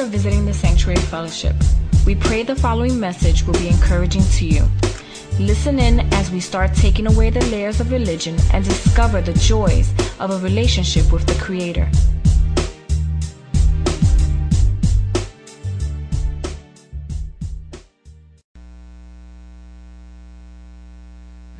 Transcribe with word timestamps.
for 0.00 0.06
visiting 0.06 0.46
the 0.46 0.54
Sanctuary 0.54 0.98
Fellowship. 0.98 1.54
We 2.06 2.14
pray 2.14 2.42
the 2.42 2.56
following 2.56 2.98
message 2.98 3.42
will 3.42 3.58
be 3.58 3.68
encouraging 3.68 4.22
to 4.22 4.46
you. 4.46 4.64
Listen 5.38 5.78
in 5.78 6.00
as 6.14 6.30
we 6.30 6.40
start 6.40 6.72
taking 6.72 7.06
away 7.06 7.28
the 7.28 7.44
layers 7.50 7.80
of 7.80 7.92
religion 7.92 8.38
and 8.54 8.64
discover 8.64 9.20
the 9.20 9.34
joys 9.34 9.92
of 10.18 10.30
a 10.30 10.38
relationship 10.38 11.12
with 11.12 11.26
the 11.26 11.34
Creator. 11.34 11.86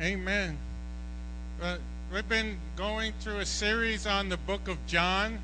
Amen. 0.01 0.57
Uh, 1.61 1.77
we've 2.11 2.27
been 2.27 2.57
going 2.75 3.13
through 3.19 3.37
a 3.37 3.45
series 3.45 4.07
on 4.07 4.29
the 4.29 4.37
book 4.37 4.67
of 4.67 4.83
John 4.87 5.37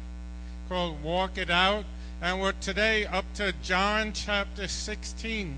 called 0.68 1.02
Walk 1.04 1.38
It 1.38 1.52
Out, 1.52 1.86
and 2.22 2.42
we're 2.42 2.52
today 2.54 3.06
up 3.06 3.26
to 3.36 3.54
John 3.62 4.12
chapter 4.12 4.68
16. 4.68 5.56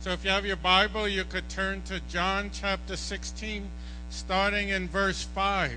So 0.00 0.10
if 0.10 0.24
you 0.24 0.30
have 0.30 0.44
your 0.44 0.56
Bible, 0.56 1.08
you 1.08 1.24
could 1.24 1.48
turn 1.48 1.82
to 1.82 2.00
John 2.00 2.50
chapter 2.52 2.96
16, 2.96 3.66
starting 4.10 4.68
in 4.68 4.88
verse 4.88 5.22
5. 5.22 5.72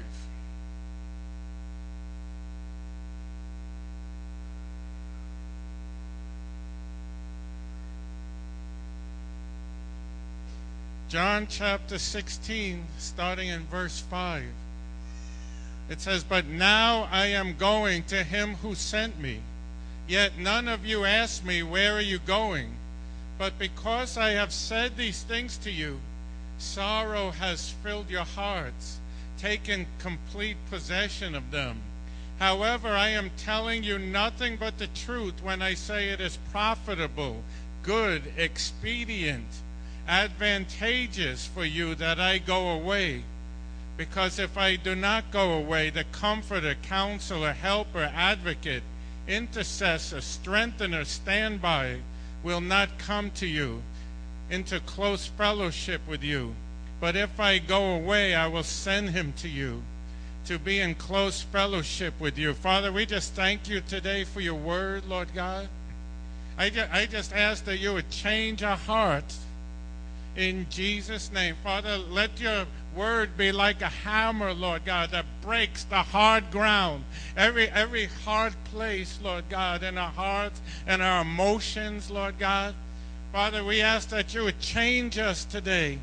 John 11.07 11.47
chapter 11.49 11.97
16, 11.97 12.83
starting 12.99 13.47
in 13.47 13.61
verse 13.67 14.01
5. 14.01 14.43
It 15.89 16.01
says, 16.01 16.23
But 16.23 16.45
now 16.45 17.07
I 17.09 17.27
am 17.27 17.55
going 17.57 18.03
to 18.03 18.23
him 18.23 18.55
who 18.55 18.75
sent 18.75 19.19
me. 19.19 19.39
Yet 20.09 20.39
none 20.39 20.67
of 20.67 20.85
you 20.85 21.05
ask 21.05 21.45
me, 21.45 21.63
Where 21.63 21.93
are 21.93 22.01
you 22.01 22.19
going? 22.19 22.73
But 23.37 23.57
because 23.57 24.17
I 24.17 24.31
have 24.31 24.51
said 24.51 24.97
these 24.97 25.23
things 25.23 25.55
to 25.59 25.71
you, 25.71 25.99
sorrow 26.57 27.31
has 27.31 27.69
filled 27.83 28.09
your 28.09 28.25
hearts, 28.25 28.97
taken 29.37 29.85
complete 29.99 30.57
possession 30.69 31.35
of 31.35 31.51
them. 31.51 31.79
However, 32.39 32.89
I 32.89 33.09
am 33.09 33.31
telling 33.37 33.83
you 33.83 33.99
nothing 33.99 34.57
but 34.57 34.79
the 34.79 34.87
truth 34.87 35.41
when 35.41 35.61
I 35.61 35.75
say 35.75 36.09
it 36.09 36.19
is 36.19 36.39
profitable, 36.51 37.43
good, 37.83 38.33
expedient 38.35 39.45
advantageous 40.09 41.45
for 41.45 41.63
you 41.63 41.93
that 41.93 42.19
I 42.19 42.39
go 42.39 42.69
away. 42.69 43.21
Because 43.95 44.39
if 44.39 44.57
I 44.57 44.75
do 44.75 44.95
not 44.95 45.29
go 45.29 45.51
away, 45.51 45.91
the 45.91 46.03
comforter, 46.05 46.73
counselor, 46.73 47.53
helper, 47.53 48.11
advocate, 48.13 48.81
intercessor, 49.29 50.19
strengthener, 50.19 51.05
standby 51.05 51.99
will 52.43 52.61
not 52.61 52.97
come 52.97 53.31
to 53.31 53.47
you 53.47 53.81
into 54.49 54.79
close 54.81 55.27
fellowship 55.27 56.01
with 56.07 56.23
you. 56.23 56.55
But 56.99 57.15
if 57.15 57.39
I 57.39 57.59
go 57.59 57.95
away, 57.95 58.35
I 58.35 58.47
will 58.47 58.63
send 58.63 59.11
him 59.11 59.33
to 59.37 59.47
you 59.47 59.83
to 60.45 60.57
be 60.57 60.79
in 60.79 60.95
close 60.95 61.41
fellowship 61.41 62.13
with 62.19 62.37
you. 62.37 62.53
Father, 62.53 62.91
we 62.91 63.05
just 63.05 63.33
thank 63.33 63.69
you 63.69 63.81
today 63.81 64.23
for 64.23 64.41
your 64.41 64.55
word, 64.55 65.05
Lord 65.07 65.33
God. 65.33 65.67
I 66.57 66.69
just, 66.69 66.91
I 66.91 67.05
just 67.05 67.33
ask 67.33 67.63
that 67.65 67.77
you 67.77 67.93
would 67.93 68.09
change 68.09 68.63
our 68.63 68.75
hearts 68.75 69.39
in 70.35 70.65
Jesus' 70.69 71.31
name. 71.31 71.55
Father, 71.63 71.97
let 71.97 72.39
your 72.41 72.65
word 72.95 73.37
be 73.37 73.51
like 73.51 73.81
a 73.81 73.89
hammer, 73.89 74.53
Lord 74.53 74.85
God, 74.85 75.11
that 75.11 75.25
breaks 75.41 75.83
the 75.83 76.03
hard 76.03 76.51
ground, 76.51 77.03
every 77.37 77.69
every 77.69 78.05
hard 78.25 78.53
place, 78.65 79.19
Lord 79.23 79.45
God, 79.49 79.83
in 79.83 79.97
our 79.97 80.11
hearts 80.11 80.61
and 80.87 81.01
our 81.01 81.21
emotions, 81.21 82.09
Lord 82.09 82.37
God. 82.39 82.75
Father, 83.31 83.63
we 83.63 83.81
ask 83.81 84.09
that 84.09 84.33
you 84.33 84.43
would 84.43 84.59
change 84.59 85.17
us 85.17 85.45
today. 85.45 85.99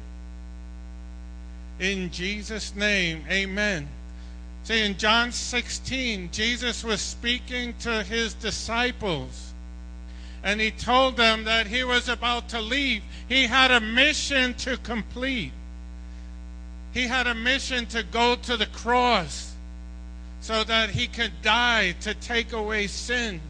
In 1.81 2.11
Jesus' 2.11 2.75
name, 2.75 3.25
amen. 3.31 3.89
See, 4.65 4.83
in 4.83 4.97
John 4.97 5.33
16, 5.33 6.31
Jesus 6.33 6.83
was 6.83 7.01
speaking 7.01 7.75
to 7.81 8.03
his 8.03 8.35
disciples 8.35 9.53
and 10.47 10.61
he 10.61 10.71
told 10.71 11.17
them 11.17 11.43
that 11.45 11.67
he 11.67 11.83
was 11.83 12.09
about 12.09 12.49
to 12.51 12.61
leave. 12.61 13.03
He 13.29 13.47
had 13.47 13.73
a 13.73 13.81
mission 13.81 14.55
to 14.55 14.77
complete. 14.77 15.53
He 16.97 17.07
had 17.07 17.27
a 17.27 17.35
mission 17.35 17.85
to 17.87 18.03
go 18.03 18.37
to 18.37 18.57
the 18.57 18.67
cross 18.67 19.53
so 20.41 20.65
that 20.65 20.91
he 20.91 21.07
could 21.07 21.33
die 21.43 21.93
to 22.01 22.15
take 22.15 22.53
away 22.53 22.87
sin, 22.87 23.41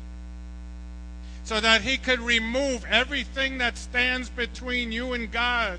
so 1.44 1.60
that 1.60 1.82
he 1.82 1.96
could 1.96 2.20
remove 2.20 2.84
everything 2.86 3.58
that 3.58 3.78
stands 3.78 4.28
between 4.28 4.90
you 4.90 5.12
and 5.12 5.30
God. 5.30 5.78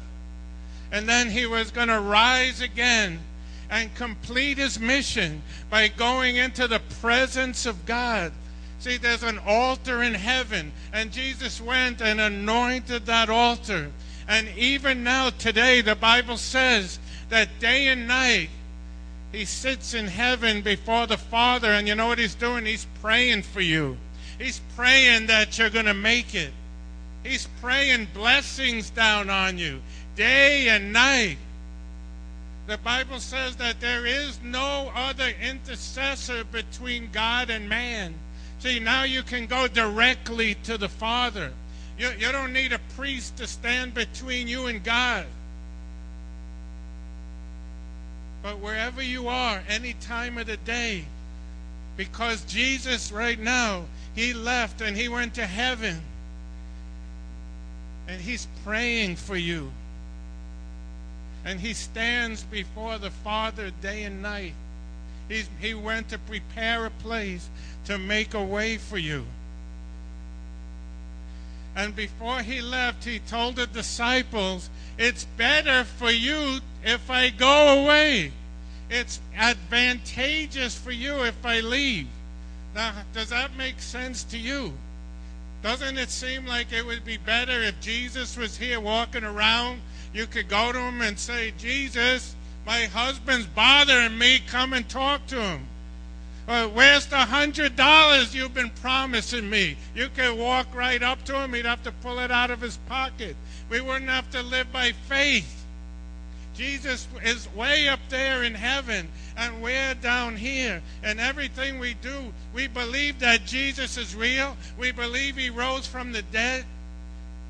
And 0.92 1.10
then 1.10 1.30
he 1.30 1.46
was 1.46 1.72
going 1.72 1.90
to 1.90 2.00
rise 2.00 2.62
again 2.62 3.20
and 3.70 3.94
complete 3.96 4.58
his 4.58 4.80
mission 4.80 5.42
by 5.70 5.90
going 5.90 6.38
into 6.38 6.68
the 6.68 6.80
presence 7.02 7.66
of 7.66 7.86
God 7.86 8.32
See, 8.80 8.98
there's 8.98 9.24
an 9.24 9.40
altar 9.40 10.04
in 10.04 10.14
heaven, 10.14 10.72
and 10.94 11.12
Jesus 11.12 11.60
went 11.60 12.02
and 12.02 12.22
anointed 12.22 13.08
that 13.08 13.30
altar. 13.30 13.92
And 14.28 14.50
even 14.56 15.04
now, 15.04 15.32
today, 15.32 15.82
the 15.82 15.96
Bible 15.96 16.38
says 16.38 17.00
that 17.30 17.60
day 17.60 17.88
and 17.88 18.08
night, 18.08 18.50
he 19.32 19.46
sits 19.46 19.94
in 19.94 20.08
heaven 20.08 20.62
before 20.62 21.08
the 21.08 21.18
Father, 21.18 21.72
and 21.72 21.88
you 21.88 21.96
know 21.96 22.08
what 22.08 22.20
he's 22.20 22.36
doing? 22.36 22.66
He's 22.66 22.88
praying 23.02 23.44
for 23.44 23.62
you. 23.62 23.98
He's 24.40 24.62
praying 24.76 25.28
that 25.28 25.58
you're 25.58 25.70
going 25.70 25.86
to 25.86 25.94
make 25.94 26.34
it. 26.36 26.52
He's 27.24 27.48
praying 27.62 28.08
blessings 28.14 28.90
down 28.90 29.30
on 29.30 29.58
you 29.58 29.82
day 30.16 30.70
and 30.70 30.92
night. 30.92 31.38
The 32.68 32.78
Bible 32.78 33.20
says 33.20 33.56
that 33.58 33.80
there 33.80 34.06
is 34.06 34.40
no 34.44 34.92
other 34.96 35.32
intercessor 35.42 36.44
between 36.46 37.10
God 37.12 37.50
and 37.50 37.70
man. 37.70 38.14
See, 38.60 38.80
now 38.80 39.04
you 39.04 39.24
can 39.24 39.46
go 39.46 39.68
directly 39.68 40.56
to 40.64 40.78
the 40.78 40.90
Father. 40.90 41.54
You, 41.98 42.10
you 42.18 42.32
don't 42.32 42.52
need 42.52 42.74
a 42.74 42.80
priest 42.96 43.38
to 43.38 43.48
stand 43.48 43.94
between 43.94 44.48
you 44.48 44.68
and 44.68 44.84
God. 44.84 45.26
But 48.42 48.60
wherever 48.60 49.02
you 49.02 49.28
are, 49.28 49.62
any 49.68 49.94
time 49.94 50.38
of 50.38 50.48
the 50.48 50.58
day, 50.58 51.06
because 51.98 52.44
Jesus 52.46 53.12
right 53.12 53.40
now, 53.40 53.86
he 54.16 54.34
left 54.34 54.82
and 54.82 54.96
he 54.96 55.10
went 55.10 55.34
to 55.36 55.46
heaven. 55.46 56.02
And 58.08 58.22
he's 58.22 58.48
praying 58.64 59.18
for 59.18 59.36
you. 59.36 59.72
And 61.44 61.60
he 61.60 61.74
stands 61.74 62.44
before 62.44 62.98
the 63.00 63.10
Father 63.10 63.72
day 63.82 64.04
and 64.04 64.22
night. 64.22 64.54
He's, 65.28 65.50
he 65.60 65.74
went 65.74 66.10
to 66.10 66.18
prepare 66.20 66.86
a 66.86 66.90
place 66.90 67.50
to 67.86 67.98
make 67.98 68.34
a 68.34 68.44
way 68.44 68.78
for 68.78 68.98
you. 68.98 69.26
And 71.78 71.96
before 71.96 72.42
he 72.42 72.60
left, 72.60 73.04
he 73.04 73.20
told 73.20 73.56
the 73.56 73.68
disciples, 73.68 74.72
It's 74.98 75.26
better 75.38 75.84
for 75.84 76.10
you 76.10 76.60
if 76.84 77.08
I 77.12 77.30
go 77.30 77.84
away. 77.84 78.32
It's 78.90 79.22
advantageous 79.36 80.76
for 80.76 80.90
you 80.90 81.24
if 81.24 81.46
I 81.46 81.60
leave. 81.60 82.08
Now, 82.74 82.94
does 83.14 83.30
that 83.30 83.56
make 83.56 83.80
sense 83.80 84.24
to 84.24 84.40
you? 84.40 84.74
Doesn't 85.62 86.00
it 86.00 86.10
seem 86.10 86.48
like 86.48 86.74
it 86.74 86.84
would 86.84 87.06
be 87.06 87.18
better 87.18 87.62
if 87.62 87.80
Jesus 87.80 88.36
was 88.36 88.58
here 88.58 88.80
walking 88.80 89.24
around? 89.24 89.82
You 90.16 90.26
could 90.26 90.50
go 90.50 90.72
to 90.72 90.80
him 90.80 91.02
and 91.02 91.20
say, 91.20 91.54
Jesus, 91.60 92.36
my 92.66 92.86
husband's 92.86 93.46
bothering 93.46 94.18
me. 94.18 94.40
Come 94.48 94.74
and 94.74 94.90
talk 94.90 95.28
to 95.28 95.40
him. 95.40 95.68
Uh, 96.48 96.68
where's 96.68 97.06
the 97.08 97.18
hundred 97.18 97.76
dollars 97.76 98.34
you've 98.34 98.54
been 98.54 98.70
promising 98.82 99.50
me? 99.50 99.76
You 99.94 100.10
could 100.16 100.38
walk 100.38 100.74
right 100.74 101.04
up 101.04 101.24
to 101.26 101.42
him. 101.42 101.54
He'd 101.54 101.66
have 101.66 101.84
to 101.84 101.92
pull 101.92 102.20
it 102.20 102.32
out 102.32 102.52
of 102.52 102.62
his 102.62 102.78
pocket. 102.88 103.36
We 103.70 103.82
wouldn't 103.82 104.10
have 104.10 104.30
to 104.32 104.42
live 104.42 104.72
by 104.72 104.94
faith. 104.94 105.66
Jesus 106.56 107.08
is 107.24 107.54
way 107.54 107.88
up 107.88 108.00
there 108.10 108.44
in 108.44 108.56
heaven, 108.56 109.10
and 109.36 109.62
we're 109.62 109.94
down 109.96 110.38
here. 110.38 110.82
And 111.04 111.20
everything 111.20 111.80
we 111.80 111.94
do, 111.96 112.34
we 112.54 112.68
believe 112.68 113.20
that 113.20 113.46
Jesus 113.46 113.98
is 113.98 114.16
real. 114.16 114.56
We 114.80 114.92
believe 114.92 115.38
he 115.38 115.50
rose 115.50 115.86
from 115.86 116.14
the 116.14 116.24
dead. 116.24 116.66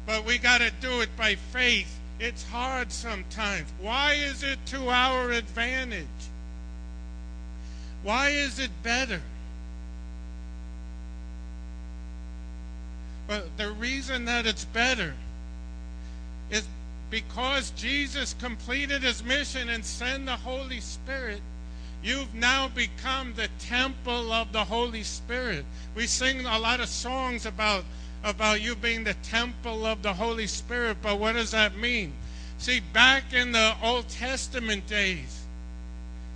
But 0.05 0.25
we 0.25 0.37
got 0.37 0.59
to 0.59 0.71
do 0.81 1.01
it 1.01 1.15
by 1.15 1.35
faith 1.35 1.97
it's 2.19 2.43
hard 2.49 2.91
sometimes. 2.91 3.67
Why 3.79 4.13
is 4.13 4.43
it 4.43 4.57
to 4.67 4.89
our 4.89 5.31
advantage? 5.31 6.07
Why 8.07 8.29
is 8.29 8.57
it 8.57 8.71
better? 8.83 9.19
Well, 13.27 13.43
the 13.57 13.71
reason 13.71 14.23
that 14.23 14.45
it's 14.45 14.63
better 14.63 15.13
is 16.49 16.65
because 17.09 17.71
Jesus 17.71 18.33
completed 18.39 19.03
his 19.03 19.25
mission 19.25 19.67
and 19.67 19.83
sent 19.83 20.25
the 20.25 20.37
Holy 20.37 20.79
Spirit. 20.79 21.41
You've 22.01 22.33
now 22.33 22.69
become 22.69 23.33
the 23.33 23.49
temple 23.59 24.31
of 24.31 24.53
the 24.53 24.63
Holy 24.63 25.03
Spirit. 25.03 25.65
We 25.93 26.07
sing 26.07 26.45
a 26.45 26.59
lot 26.59 26.79
of 26.79 26.87
songs 26.87 27.45
about 27.45 27.83
about 28.23 28.61
you 28.61 28.77
being 28.77 29.03
the 29.03 29.15
temple 29.15 29.85
of 29.85 30.01
the 30.01 30.13
Holy 30.13 30.47
Spirit, 30.47 30.95
but 31.01 31.19
what 31.19 31.33
does 31.33 31.51
that 31.51 31.75
mean? 31.75 32.13
See, 32.57 32.79
back 32.93 33.33
in 33.33 33.51
the 33.51 33.75
Old 33.83 34.07
Testament 34.07 34.87
days, 34.87 35.46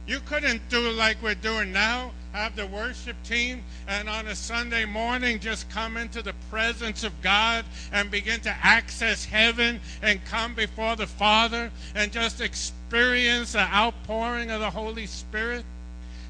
you 0.08 0.20
couldn't 0.22 0.68
do 0.70 0.92
like 0.92 1.22
we're 1.22 1.36
doing 1.36 1.72
now, 1.72 2.12
have 2.34 2.56
the 2.56 2.66
worship 2.68 3.16
team, 3.24 3.64
and 3.88 4.10
on 4.10 4.28
a 4.28 4.36
Sunday 4.36 4.86
morning 4.86 5.40
just 5.40 5.70
come 5.70 5.98
into 5.98 6.22
the 6.22 6.34
presence 6.50 7.04
of 7.04 7.22
God 7.22 7.66
and 7.92 8.10
begin 8.10 8.40
to 8.42 8.56
access 8.64 9.26
heaven 9.26 9.80
and 10.02 10.24
come 10.26 10.56
before 10.56 10.96
the 10.96 11.08
Father 11.08 11.72
and 11.96 12.12
just 12.12 12.42
experience 12.42 13.54
the 13.54 13.60
outpouring 13.60 14.50
of 14.50 14.60
the 14.60 14.70
Holy 14.70 15.06
Spirit. 15.06 15.64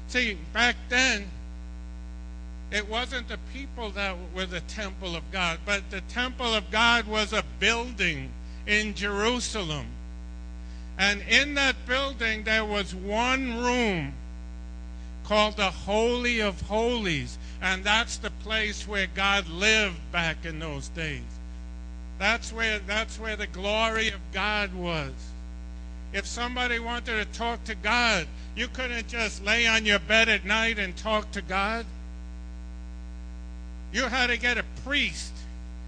See, 0.08 0.36
back 0.52 0.76
then, 0.88 1.30
it 2.70 2.88
wasn't 2.88 3.28
the 3.28 3.38
people 3.52 3.90
that 3.90 4.16
were 4.34 4.46
the 4.46 4.60
temple 4.60 5.14
of 5.14 5.22
God, 5.30 5.58
but 5.64 5.90
the 5.90 6.00
temple 6.02 6.54
of 6.54 6.70
God 6.70 7.06
was 7.06 7.32
a 7.32 7.44
building 7.60 8.30
in 8.66 8.94
Jerusalem. 8.94 9.86
And 11.02 11.20
in 11.22 11.54
that 11.54 11.74
building, 11.84 12.44
there 12.44 12.64
was 12.64 12.94
one 12.94 13.58
room 13.58 14.12
called 15.24 15.56
the 15.56 15.72
Holy 15.72 16.38
of 16.38 16.60
Holies. 16.62 17.38
And 17.60 17.82
that's 17.82 18.18
the 18.18 18.30
place 18.44 18.86
where 18.86 19.08
God 19.12 19.48
lived 19.48 19.98
back 20.12 20.44
in 20.44 20.60
those 20.60 20.86
days. 20.90 21.24
That's 22.20 22.52
where, 22.52 22.78
that's 22.78 23.18
where 23.18 23.34
the 23.34 23.48
glory 23.48 24.10
of 24.10 24.20
God 24.32 24.72
was. 24.74 25.10
If 26.12 26.24
somebody 26.24 26.78
wanted 26.78 27.18
to 27.18 27.36
talk 27.36 27.64
to 27.64 27.74
God, 27.74 28.28
you 28.54 28.68
couldn't 28.68 29.08
just 29.08 29.44
lay 29.44 29.66
on 29.66 29.84
your 29.84 29.98
bed 29.98 30.28
at 30.28 30.44
night 30.44 30.78
and 30.78 30.96
talk 30.96 31.32
to 31.32 31.42
God. 31.42 31.84
You 33.92 34.04
had 34.04 34.28
to 34.28 34.36
get 34.36 34.56
a 34.56 34.64
priest. 34.84 35.32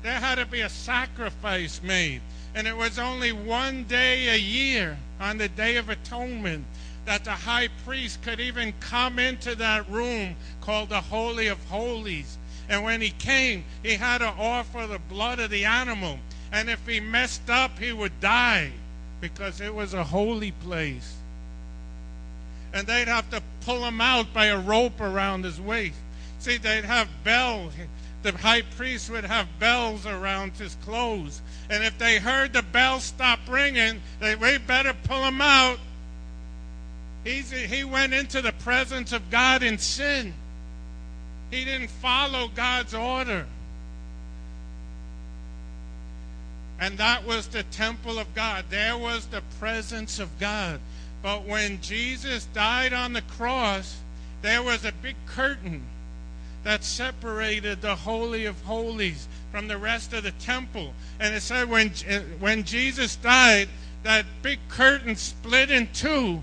There 0.02 0.19
had 0.19 0.38
to 0.38 0.46
be 0.46 0.62
a 0.62 0.69
sacrifice 0.69 1.81
made. 1.84 2.20
And 2.55 2.69
it 2.69 2.77
was 2.77 2.99
only 2.99 3.33
one 3.33 3.85
day 3.85 4.29
a 4.29 4.39
year, 4.39 4.97
on 5.21 5.39
the 5.39 5.49
Day 5.49 5.77
of 5.77 5.89
Atonement, 5.89 6.65
that 7.05 7.25
the 7.25 7.33
high 7.33 7.69
priest 7.85 8.23
could 8.23 8.41
even 8.41 8.73
come 8.81 9.19
into 9.19 9.55
that 9.56 9.89
room 9.91 10.37
called 10.61 10.89
the 10.89 11.01
Holy 11.01 11.49
of 11.49 11.62
Holies. 11.67 12.39
And 12.69 12.83
when 12.85 13.01
he 13.01 13.11
came, 13.11 13.65
he 13.83 13.95
had 13.95 14.19
to 14.19 14.29
offer 14.29 14.87
the 14.87 14.99
blood 14.99 15.39
of 15.39 15.51
the 15.51 15.65
animal. 15.65 16.19
And 16.53 16.71
if 16.71 16.87
he 16.87 17.01
messed 17.01 17.51
up, 17.51 17.79
he 17.79 17.93
would 17.93 18.21
die 18.21 18.71
because 19.21 19.61
it 19.61 19.75
was 19.75 19.93
a 19.93 20.05
holy 20.05 20.53
place. 20.53 21.17
And 22.73 22.87
they'd 22.87 23.09
have 23.09 23.29
to 23.31 23.43
pull 23.62 23.85
him 23.85 24.00
out 24.00 24.33
by 24.33 24.47
a 24.47 24.59
rope 24.59 25.00
around 25.00 25.45
his 25.45 25.61
waist. 25.61 25.97
See, 26.39 26.57
they'd 26.57 26.85
have 26.85 27.09
bells. 27.23 27.73
The 28.25 28.32
high 28.32 28.62
priest 28.62 29.11
would 29.11 29.25
have 29.25 29.47
bells 29.59 30.06
around 30.06 30.53
his 30.53 30.76
clothes. 30.76 31.43
And 31.69 31.85
if 31.85 31.99
they 31.99 32.19
heard 32.19 32.55
the 32.55 32.62
bell 32.62 32.99
stop 33.00 33.38
ringing, 33.47 34.00
they 34.19 34.35
we 34.35 34.56
better 34.56 34.94
pull 35.05 35.23
him 35.25 35.43
out. 35.43 35.79
He's, 37.23 37.50
he 37.50 37.85
went 37.85 38.15
into 38.15 38.41
the 38.41 38.53
presence 38.53 39.12
of 39.12 39.29
God 39.31 39.62
in 39.62 39.76
sin. 39.76 40.32
He 41.50 41.67
didn't 41.67 41.91
follow 41.91 42.49
God's 42.49 42.94
order. 42.94 43.44
And 46.81 46.97
that 46.97 47.26
was 47.26 47.49
the 47.49 47.65
temple 47.65 48.19
of 48.19 48.35
God. 48.35 48.65
There 48.71 48.97
was 48.97 49.26
the 49.26 49.43
presence 49.61 50.19
of 50.19 50.38
God. 50.41 50.81
But 51.23 51.44
when 51.44 51.79
Jesus 51.82 52.47
died 52.55 52.94
on 52.94 53.12
the 53.12 53.23
cross, 53.23 53.99
there 54.41 54.62
was 54.62 54.87
a 54.87 54.93
big 54.93 55.17
curtain 55.26 55.82
that 56.64 56.82
separated 56.82 57.81
the 57.81 57.94
Holy 57.94 58.46
of 58.46 58.61
Holies 58.62 59.28
from 59.52 59.69
the 59.69 59.78
rest 59.78 60.12
of 60.12 60.25
the 60.25 60.32
temple. 60.32 60.93
And 61.20 61.34
it 61.34 61.43
said 61.43 61.69
when, 61.69 61.90
when 62.40 62.64
Jesus 62.64 63.16
died, 63.16 63.69
that 64.02 64.25
big 64.43 64.58
curtain 64.69 65.14
split 65.14 65.70
in 65.70 65.88
two. 65.93 66.40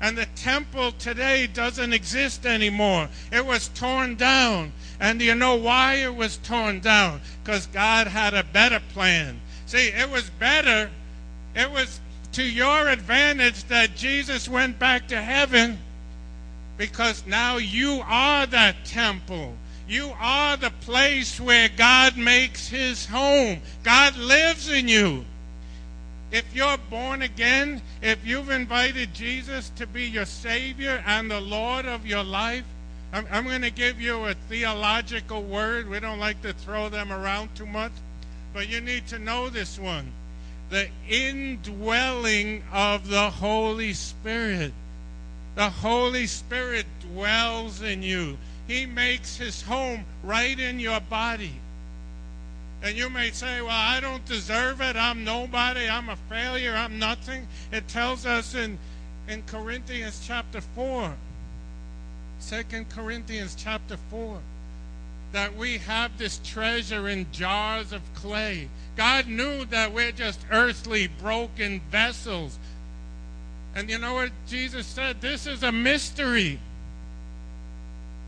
And 0.00 0.16
the 0.16 0.26
temple 0.34 0.92
today 0.92 1.46
doesn't 1.46 1.92
exist 1.92 2.46
anymore. 2.46 3.08
It 3.32 3.44
was 3.44 3.68
torn 3.68 4.16
down. 4.16 4.72
And 4.98 5.20
you 5.20 5.34
know 5.34 5.56
why 5.56 5.96
it 5.96 6.14
was 6.14 6.38
torn 6.38 6.80
down? 6.80 7.20
Because 7.42 7.66
God 7.66 8.06
had 8.06 8.34
a 8.34 8.44
better 8.44 8.80
plan. 8.92 9.40
See, 9.66 9.88
it 9.88 10.10
was 10.10 10.30
better, 10.30 10.90
it 11.54 11.70
was 11.70 12.00
to 12.32 12.42
your 12.42 12.88
advantage 12.88 13.64
that 13.64 13.96
Jesus 13.96 14.48
went 14.48 14.78
back 14.78 15.08
to 15.08 15.20
heaven 15.20 15.78
because 16.80 17.26
now 17.26 17.58
you 17.58 18.00
are 18.06 18.46
that 18.46 18.86
temple. 18.86 19.52
You 19.86 20.14
are 20.18 20.56
the 20.56 20.70
place 20.80 21.38
where 21.38 21.68
God 21.68 22.16
makes 22.16 22.68
his 22.68 23.04
home. 23.04 23.60
God 23.82 24.16
lives 24.16 24.70
in 24.70 24.88
you. 24.88 25.26
If 26.32 26.56
you're 26.56 26.78
born 26.88 27.20
again, 27.20 27.82
if 28.00 28.24
you've 28.24 28.48
invited 28.48 29.12
Jesus 29.12 29.70
to 29.76 29.86
be 29.86 30.04
your 30.06 30.24
Savior 30.24 31.04
and 31.06 31.30
the 31.30 31.42
Lord 31.42 31.84
of 31.84 32.06
your 32.06 32.24
life, 32.24 32.64
I'm, 33.12 33.26
I'm 33.30 33.44
going 33.44 33.60
to 33.60 33.70
give 33.70 34.00
you 34.00 34.24
a 34.24 34.32
theological 34.48 35.42
word. 35.42 35.86
We 35.86 36.00
don't 36.00 36.18
like 36.18 36.40
to 36.40 36.54
throw 36.54 36.88
them 36.88 37.12
around 37.12 37.54
too 37.54 37.66
much, 37.66 37.92
but 38.54 38.70
you 38.70 38.80
need 38.80 39.06
to 39.08 39.18
know 39.18 39.50
this 39.50 39.78
one 39.78 40.10
the 40.70 40.88
indwelling 41.10 42.62
of 42.72 43.08
the 43.08 43.28
Holy 43.28 43.92
Spirit. 43.92 44.72
The 45.54 45.70
Holy 45.70 46.26
Spirit 46.26 46.86
dwells 47.00 47.82
in 47.82 48.02
you. 48.02 48.38
He 48.66 48.86
makes 48.86 49.36
his 49.36 49.62
home 49.62 50.04
right 50.22 50.58
in 50.58 50.78
your 50.78 51.00
body. 51.00 51.54
And 52.82 52.96
you 52.96 53.10
may 53.10 53.30
say, 53.30 53.60
Well, 53.60 53.70
I 53.70 54.00
don't 54.00 54.24
deserve 54.24 54.80
it. 54.80 54.96
I'm 54.96 55.24
nobody. 55.24 55.88
I'm 55.88 56.08
a 56.08 56.16
failure. 56.28 56.74
I'm 56.74 56.98
nothing. 56.98 57.46
It 57.72 57.88
tells 57.88 58.24
us 58.24 58.54
in, 58.54 58.78
in 59.28 59.42
Corinthians 59.42 60.22
chapter 60.24 60.60
4, 60.60 61.14
2 62.48 62.84
Corinthians 62.88 63.54
chapter 63.54 63.96
4, 64.08 64.38
that 65.32 65.56
we 65.56 65.78
have 65.78 66.16
this 66.16 66.40
treasure 66.42 67.08
in 67.08 67.26
jars 67.32 67.92
of 67.92 68.02
clay. 68.14 68.68
God 68.96 69.26
knew 69.28 69.64
that 69.66 69.92
we're 69.92 70.12
just 70.12 70.40
earthly, 70.50 71.06
broken 71.06 71.80
vessels 71.90 72.58
and 73.74 73.88
you 73.88 73.98
know 73.98 74.14
what 74.14 74.30
Jesus 74.48 74.86
said? 74.86 75.20
This 75.20 75.46
is 75.46 75.62
a 75.62 75.72
mystery. 75.72 76.58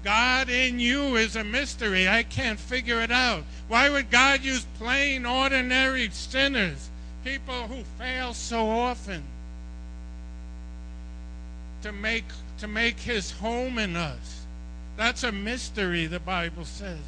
God 0.05 0.49
in 0.49 0.81
you 0.81 1.17
is 1.17 1.37
a 1.37 1.45
mystery. 1.45 2.09
I 2.09 2.23
can't 2.23 2.59
figure 2.59 3.01
it 3.01 3.13
out. 3.13 3.45
Why 3.69 3.89
would 3.89 4.11
God 4.11 4.43
use 4.43 4.67
plain, 4.79 5.25
ordinary 5.27 6.09
sinners, 6.11 6.91
people 7.25 7.69
who 7.69 7.85
fail 7.99 8.35
so 8.35 8.69
often, 8.69 9.23
to 11.83 11.93
make, 11.93 12.25
to 12.59 12.67
make 12.67 12.99
his 12.99 13.31
home 13.31 13.79
in 13.79 13.97
us? 13.97 14.45
That's 14.97 15.23
a 15.23 15.33
mystery, 15.33 16.07
the 16.07 16.21
Bible 16.21 16.65
says. 16.65 16.99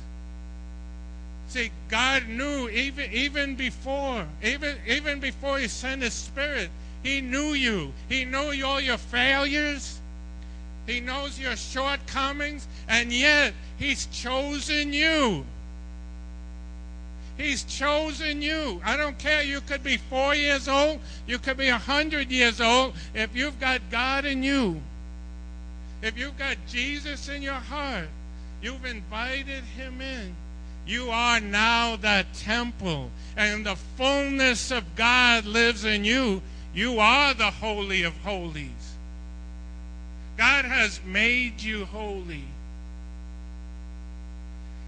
See, 1.49 1.71
God 1.88 2.29
knew 2.29 2.69
even, 2.69 3.12
even 3.12 3.55
before, 3.55 4.26
even, 4.43 4.76
even 4.87 5.21
before 5.21 5.59
he 5.59 5.69
sent 5.69 6.03
his 6.03 6.14
spirit, 6.14 6.71
he 7.05 7.21
knew 7.21 7.53
you. 7.53 7.93
He 8.09 8.25
knew 8.25 8.65
all 8.65 8.81
your 8.81 8.97
failures. 8.97 10.01
He 10.87 11.01
knows 11.01 11.39
your 11.39 11.55
shortcomings, 11.55 12.67
and 12.89 13.13
yet 13.13 13.53
He's 13.79 14.07
chosen 14.07 14.93
you. 14.93 15.45
He's 17.37 17.65
chosen 17.65 18.41
you. 18.41 18.81
I 18.85 18.97
don't 18.97 19.19
care. 19.19 19.43
You 19.43 19.61
could 19.61 19.85
be 19.85 19.99
four 19.99 20.35
years 20.35 20.67
old. 20.67 21.01
You 21.27 21.39
could 21.39 21.59
be 21.59 21.69
a 21.69 21.79
hundred 21.79 22.31
years 22.31 22.61
old. 22.61 22.95
If 23.13 23.37
you've 23.37 23.61
got 23.61 23.83
God 23.91 24.25
in 24.25 24.43
you, 24.43 24.81
if 26.01 26.17
you've 26.17 26.39
got 26.39 26.57
Jesus 26.69 27.29
in 27.29 27.43
your 27.43 27.55
heart, 27.55 28.09
you've 28.63 28.85
invited 28.87 29.63
Him 29.77 30.01
in. 30.01 30.35
You 30.87 31.11
are 31.11 31.41
now 31.41 31.97
that 31.97 32.33
temple, 32.35 33.11
and 33.37 33.67
the 33.67 33.77
fullness 33.77 34.71
of 34.71 34.85
God 34.97 35.45
lives 35.45 35.85
in 35.85 36.05
you 36.05 36.41
you 36.75 36.99
are 36.99 37.35
the 37.35 37.50
Holy 37.50 38.02
of 38.02 38.16
Holies. 38.19 38.95
God 40.37 40.64
has 40.64 41.00
made 41.04 41.62
you 41.62 41.85
holy. 41.85 42.45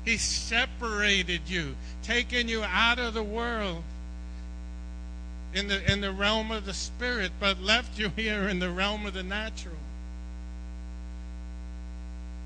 He 0.05 0.16
separated 0.16 1.43
you, 1.47 1.76
taken 2.02 2.49
you 2.49 2.62
out 2.64 2.99
of 2.99 3.14
the 3.14 3.23
world 3.23 3.83
in 5.55 5.69
the, 5.69 5.93
in 5.93 6.00
the 6.00 6.12
realm 6.12 6.50
of 6.50 6.66
the 6.66 6.75
spirit, 6.75 7.33
but 7.40 7.61
left 7.61 7.99
you 7.99 8.11
here 8.11 8.49
in 8.49 8.59
the 8.59 8.71
realm 8.71 9.07
of 9.07 9.14
the 9.14 9.23
natural. 9.23 9.75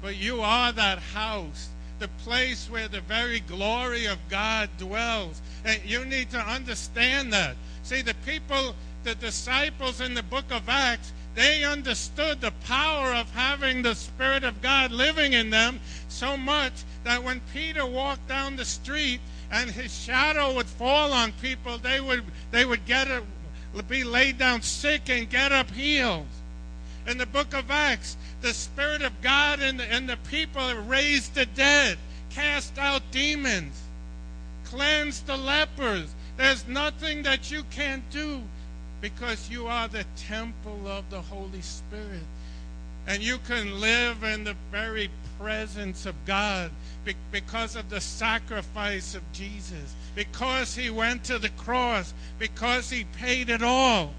But 0.02 0.16
you 0.16 0.40
are 0.40 0.72
that 0.72 0.98
house, 0.98 1.68
the 1.98 2.08
place 2.24 2.68
where 2.70 2.88
the 2.88 3.02
very 3.02 3.40
glory 3.40 4.06
of 4.06 4.18
God 4.30 4.70
dwells. 4.78 5.40
And 5.64 5.80
you 5.84 6.04
need 6.04 6.30
to 6.30 6.38
understand 6.38 7.32
that. 7.32 7.56
See, 7.82 8.00
the 8.00 8.14
people 8.24 8.74
the 9.02 9.14
disciples 9.14 10.00
in 10.00 10.14
the 10.14 10.22
book 10.22 10.44
of 10.50 10.68
Acts, 10.68 11.12
They 11.34 11.64
understood 11.64 12.40
the 12.40 12.52
power 12.66 13.14
of 13.14 13.30
having 13.30 13.82
the 13.82 13.94
Spirit 13.94 14.44
of 14.44 14.60
God 14.60 14.90
living 14.90 15.32
in 15.32 15.50
them 15.50 15.80
so 16.08 16.36
much 16.36 16.72
that 17.04 17.22
when 17.22 17.40
Peter 17.52 17.86
walked 17.86 18.28
down 18.28 18.56
the 18.56 18.64
street 18.64 19.20
and 19.50 19.70
his 19.70 19.96
shadow 19.96 20.52
would 20.54 20.66
fall 20.66 21.12
on 21.12 21.32
people, 21.40 21.78
they 21.78 22.00
would, 22.00 22.24
they 22.50 22.64
would 22.64 22.84
get 22.84 23.08
a, 23.08 23.22
be 23.88 24.04
laid 24.04 24.38
down 24.38 24.60
sick 24.60 25.08
and 25.08 25.30
get 25.30 25.52
up 25.52 25.70
healed. 25.70 26.26
In 27.06 27.16
the 27.16 27.26
book 27.26 27.54
of 27.54 27.70
Acts, 27.70 28.16
the 28.42 28.52
Spirit 28.52 29.02
of 29.02 29.22
God 29.22 29.60
and 29.60 29.80
the, 29.80 29.84
and 29.84 30.08
the 30.08 30.18
people 30.28 30.74
raised 30.74 31.34
the 31.34 31.46
dead, 31.46 31.96
cast 32.28 32.76
out 32.78 33.02
demons, 33.12 33.80
cleansed 34.64 35.26
the 35.26 35.36
lepers. 35.36 36.14
There's 36.36 36.66
nothing 36.66 37.22
that 37.22 37.50
you 37.50 37.62
can't 37.70 38.08
do 38.10 38.42
because 39.00 39.50
you 39.50 39.66
are 39.66 39.88
the 39.88 40.04
temple 40.16 40.86
of 40.86 41.08
the 41.10 41.20
Holy 41.20 41.62
Spirit. 41.62 42.26
And 43.06 43.22
you 43.22 43.38
can 43.46 43.80
live 43.80 44.22
in 44.22 44.44
the 44.44 44.56
very 44.70 45.10
presence 45.38 46.06
of 46.06 46.14
God 46.26 46.70
because 47.32 47.74
of 47.74 47.88
the 47.88 48.00
sacrifice 48.00 49.14
of 49.14 49.22
Jesus, 49.32 49.94
because 50.14 50.76
he 50.76 50.90
went 50.90 51.24
to 51.24 51.38
the 51.38 51.48
cross, 51.50 52.12
because 52.38 52.90
he 52.90 53.04
paid 53.16 53.48
it 53.48 53.62
all. 53.62 54.12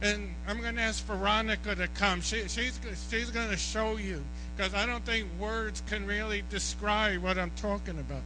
And 0.00 0.34
I'm 0.46 0.60
going 0.60 0.76
to 0.76 0.80
ask 0.80 1.04
Veronica 1.04 1.74
to 1.74 1.88
come. 1.88 2.20
She, 2.22 2.48
she's, 2.48 2.78
she's 3.10 3.30
going 3.30 3.50
to 3.50 3.56
show 3.56 3.96
you 3.96 4.22
because 4.56 4.72
I 4.72 4.86
don't 4.86 5.04
think 5.04 5.26
words 5.38 5.82
can 5.88 6.06
really 6.06 6.44
describe 6.50 7.22
what 7.22 7.36
I'm 7.36 7.50
talking 7.56 7.98
about. 7.98 8.22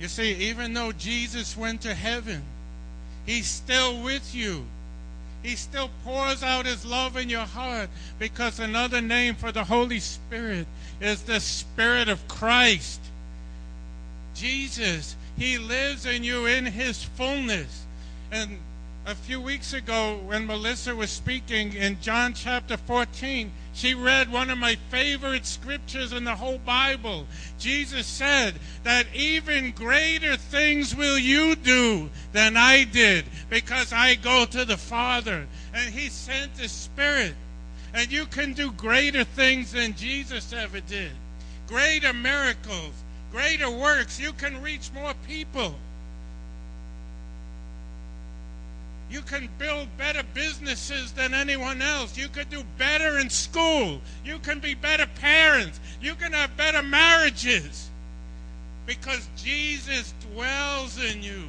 You 0.00 0.08
see, 0.08 0.32
even 0.48 0.74
though 0.74 0.92
Jesus 0.92 1.56
went 1.56 1.80
to 1.82 1.94
heaven, 1.94 2.42
He's 3.26 3.46
still 3.46 4.02
with 4.02 4.34
you. 4.34 4.64
He 5.42 5.54
still 5.54 5.90
pours 6.04 6.42
out 6.42 6.66
His 6.66 6.84
love 6.84 7.16
in 7.16 7.28
your 7.28 7.44
heart 7.44 7.90
because 8.18 8.58
another 8.58 9.00
name 9.00 9.34
for 9.34 9.52
the 9.52 9.64
Holy 9.64 10.00
Spirit 10.00 10.66
is 11.00 11.22
the 11.22 11.40
Spirit 11.40 12.08
of 12.08 12.26
Christ. 12.28 13.00
Jesus, 14.34 15.16
He 15.36 15.58
lives 15.58 16.06
in 16.06 16.24
you 16.24 16.46
in 16.46 16.66
His 16.66 17.02
fullness. 17.02 17.84
And 18.30 18.58
a 19.08 19.14
few 19.14 19.40
weeks 19.40 19.72
ago, 19.72 20.20
when 20.26 20.46
Melissa 20.46 20.94
was 20.94 21.08
speaking 21.08 21.72
in 21.72 21.98
John 22.02 22.34
chapter 22.34 22.76
14, 22.76 23.50
she 23.72 23.94
read 23.94 24.30
one 24.30 24.50
of 24.50 24.58
my 24.58 24.74
favorite 24.90 25.46
scriptures 25.46 26.12
in 26.12 26.24
the 26.24 26.34
whole 26.34 26.58
Bible. 26.58 27.26
Jesus 27.58 28.06
said 28.06 28.56
that 28.82 29.06
even 29.14 29.70
greater 29.70 30.36
things 30.36 30.94
will 30.94 31.16
you 31.16 31.56
do 31.56 32.10
than 32.32 32.58
I 32.58 32.84
did 32.84 33.24
because 33.48 33.94
I 33.94 34.14
go 34.14 34.44
to 34.44 34.66
the 34.66 34.76
Father. 34.76 35.46
And 35.72 35.94
He 35.94 36.10
sent 36.10 36.56
the 36.56 36.68
Spirit. 36.68 37.32
And 37.94 38.12
you 38.12 38.26
can 38.26 38.52
do 38.52 38.70
greater 38.72 39.24
things 39.24 39.72
than 39.72 39.94
Jesus 39.94 40.52
ever 40.52 40.80
did. 40.80 41.12
Greater 41.66 42.12
miracles, 42.12 42.92
greater 43.32 43.70
works. 43.70 44.20
You 44.20 44.34
can 44.34 44.60
reach 44.60 44.90
more 44.92 45.14
people. 45.26 45.76
You 49.10 49.22
can 49.22 49.48
build 49.58 49.88
better 49.96 50.22
businesses 50.34 51.12
than 51.12 51.32
anyone 51.32 51.80
else. 51.80 52.16
You 52.16 52.28
could 52.28 52.50
do 52.50 52.62
better 52.76 53.18
in 53.18 53.30
school. 53.30 54.00
You 54.24 54.38
can 54.38 54.58
be 54.58 54.74
better 54.74 55.06
parents. 55.06 55.80
You 56.00 56.14
can 56.14 56.32
have 56.32 56.56
better 56.56 56.82
marriages. 56.82 57.88
Because 58.86 59.28
Jesus 59.36 60.12
dwells 60.32 61.02
in 61.02 61.22
you 61.22 61.44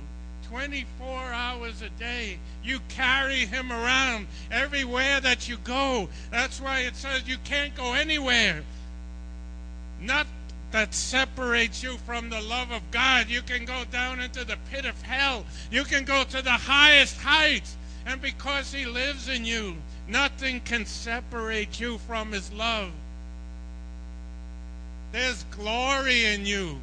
24 0.50 1.08
hours 1.32 1.82
a 1.82 1.89
day. 2.00 2.39
You 2.63 2.80
carry 2.89 3.45
him 3.45 3.72
around 3.72 4.28
everywhere 4.52 5.19
that 5.19 5.48
you 5.50 5.58
go. 5.58 6.10
That's 6.32 6.60
why 6.60 6.80
it 6.82 6.95
says 6.95 7.28
you 7.28 7.38
can't 7.43 7.76
go 7.76 7.93
anywhere. 7.93 8.63
Not 10.02 10.28
that 10.71 10.93
separates 10.93 11.82
you 11.82 11.97
from 11.97 12.29
the 12.29 12.41
love 12.41 12.71
of 12.71 12.82
God. 12.91 13.27
You 13.27 13.41
can 13.41 13.65
go 13.65 13.84
down 13.91 14.19
into 14.19 14.43
the 14.43 14.58
pit 14.71 14.86
of 14.86 15.01
hell. 15.01 15.45
You 15.71 15.84
can 15.84 16.05
go 16.05 16.23
to 16.23 16.41
the 16.41 16.51
highest 16.51 17.17
heights. 17.17 17.75
And 18.05 18.21
because 18.21 18.71
He 18.71 18.86
lives 18.86 19.29
in 19.29 19.45
you, 19.45 19.75
nothing 20.08 20.62
can 20.62 20.86
separate 20.86 21.79
you 21.79 21.97
from 21.99 22.32
His 22.32 22.51
love. 22.53 22.91
There's 25.12 25.43
glory 25.51 26.25
in 26.25 26.45
you. 26.45 26.79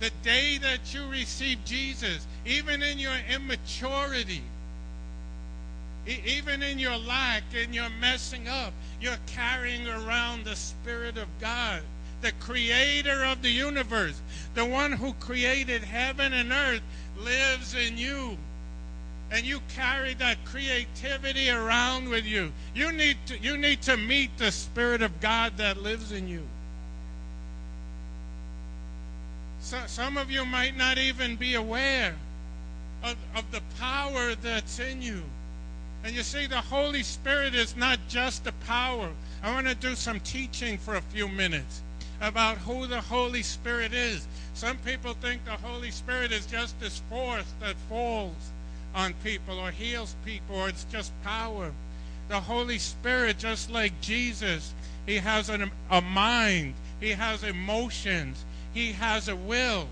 The 0.00 0.10
day 0.22 0.58
that 0.58 0.92
you 0.92 1.06
receive 1.08 1.64
Jesus, 1.64 2.26
even 2.44 2.82
in 2.82 2.98
your 2.98 3.14
immaturity, 3.32 4.42
even 6.06 6.62
in 6.62 6.78
your 6.78 6.96
lack, 6.98 7.42
in 7.54 7.72
your 7.72 7.88
messing 8.00 8.46
up, 8.46 8.72
you're 9.00 9.18
carrying 9.26 9.86
around 9.86 10.44
the 10.44 10.56
Spirit 10.56 11.18
of 11.18 11.28
God, 11.40 11.82
the 12.22 12.32
creator 12.40 13.24
of 13.24 13.42
the 13.42 13.50
universe, 13.50 14.20
the 14.54 14.64
one 14.64 14.92
who 14.92 15.12
created 15.14 15.82
heaven 15.82 16.32
and 16.32 16.52
earth, 16.52 16.82
lives 17.18 17.74
in 17.74 17.98
you. 17.98 18.36
And 19.30 19.44
you 19.44 19.60
carry 19.74 20.14
that 20.14 20.44
creativity 20.44 21.50
around 21.50 22.08
with 22.08 22.24
you. 22.24 22.52
You 22.74 22.92
need 22.92 23.16
to, 23.26 23.38
you 23.38 23.56
need 23.56 23.82
to 23.82 23.96
meet 23.96 24.36
the 24.38 24.52
Spirit 24.52 25.02
of 25.02 25.20
God 25.20 25.56
that 25.56 25.82
lives 25.82 26.12
in 26.12 26.28
you. 26.28 26.42
So, 29.60 29.78
some 29.86 30.16
of 30.16 30.30
you 30.30 30.44
might 30.46 30.76
not 30.76 30.96
even 30.96 31.34
be 31.34 31.54
aware 31.54 32.14
of, 33.02 33.16
of 33.34 33.50
the 33.50 33.60
power 33.80 34.36
that's 34.36 34.78
in 34.78 35.02
you. 35.02 35.24
And 36.06 36.14
you 36.14 36.22
see, 36.22 36.46
the 36.46 36.60
Holy 36.60 37.02
Spirit 37.02 37.56
is 37.56 37.76
not 37.76 37.98
just 38.06 38.46
a 38.46 38.52
power. 38.64 39.10
I 39.42 39.52
want 39.52 39.66
to 39.66 39.74
do 39.74 39.96
some 39.96 40.20
teaching 40.20 40.78
for 40.78 40.94
a 40.94 41.00
few 41.00 41.26
minutes 41.26 41.82
about 42.20 42.58
who 42.58 42.86
the 42.86 43.00
Holy 43.00 43.42
Spirit 43.42 43.92
is. 43.92 44.24
Some 44.54 44.76
people 44.78 45.14
think 45.14 45.44
the 45.44 45.50
Holy 45.50 45.90
Spirit 45.90 46.30
is 46.30 46.46
just 46.46 46.78
this 46.78 47.02
force 47.10 47.52
that 47.58 47.74
falls 47.88 48.52
on 48.94 49.14
people 49.24 49.58
or 49.58 49.72
heals 49.72 50.14
people 50.24 50.54
or 50.54 50.68
it's 50.68 50.84
just 50.84 51.10
power. 51.24 51.72
The 52.28 52.38
Holy 52.38 52.78
Spirit, 52.78 53.38
just 53.38 53.72
like 53.72 54.00
Jesus, 54.00 54.74
he 55.06 55.16
has 55.16 55.48
an, 55.48 55.72
a 55.90 56.00
mind, 56.00 56.74
he 57.00 57.10
has 57.10 57.42
emotions, 57.42 58.44
he 58.72 58.92
has 58.92 59.26
a 59.26 59.34
will. 59.34 59.88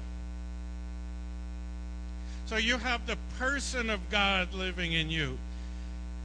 So 2.46 2.56
you 2.56 2.78
have 2.78 3.04
the 3.04 3.18
person 3.36 3.90
of 3.90 3.98
God 4.10 4.54
living 4.54 4.92
in 4.92 5.10
you 5.10 5.36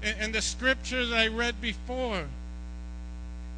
in 0.03 0.31
the 0.31 0.41
scriptures 0.41 1.11
I 1.11 1.27
read 1.27 1.59
before. 1.61 2.25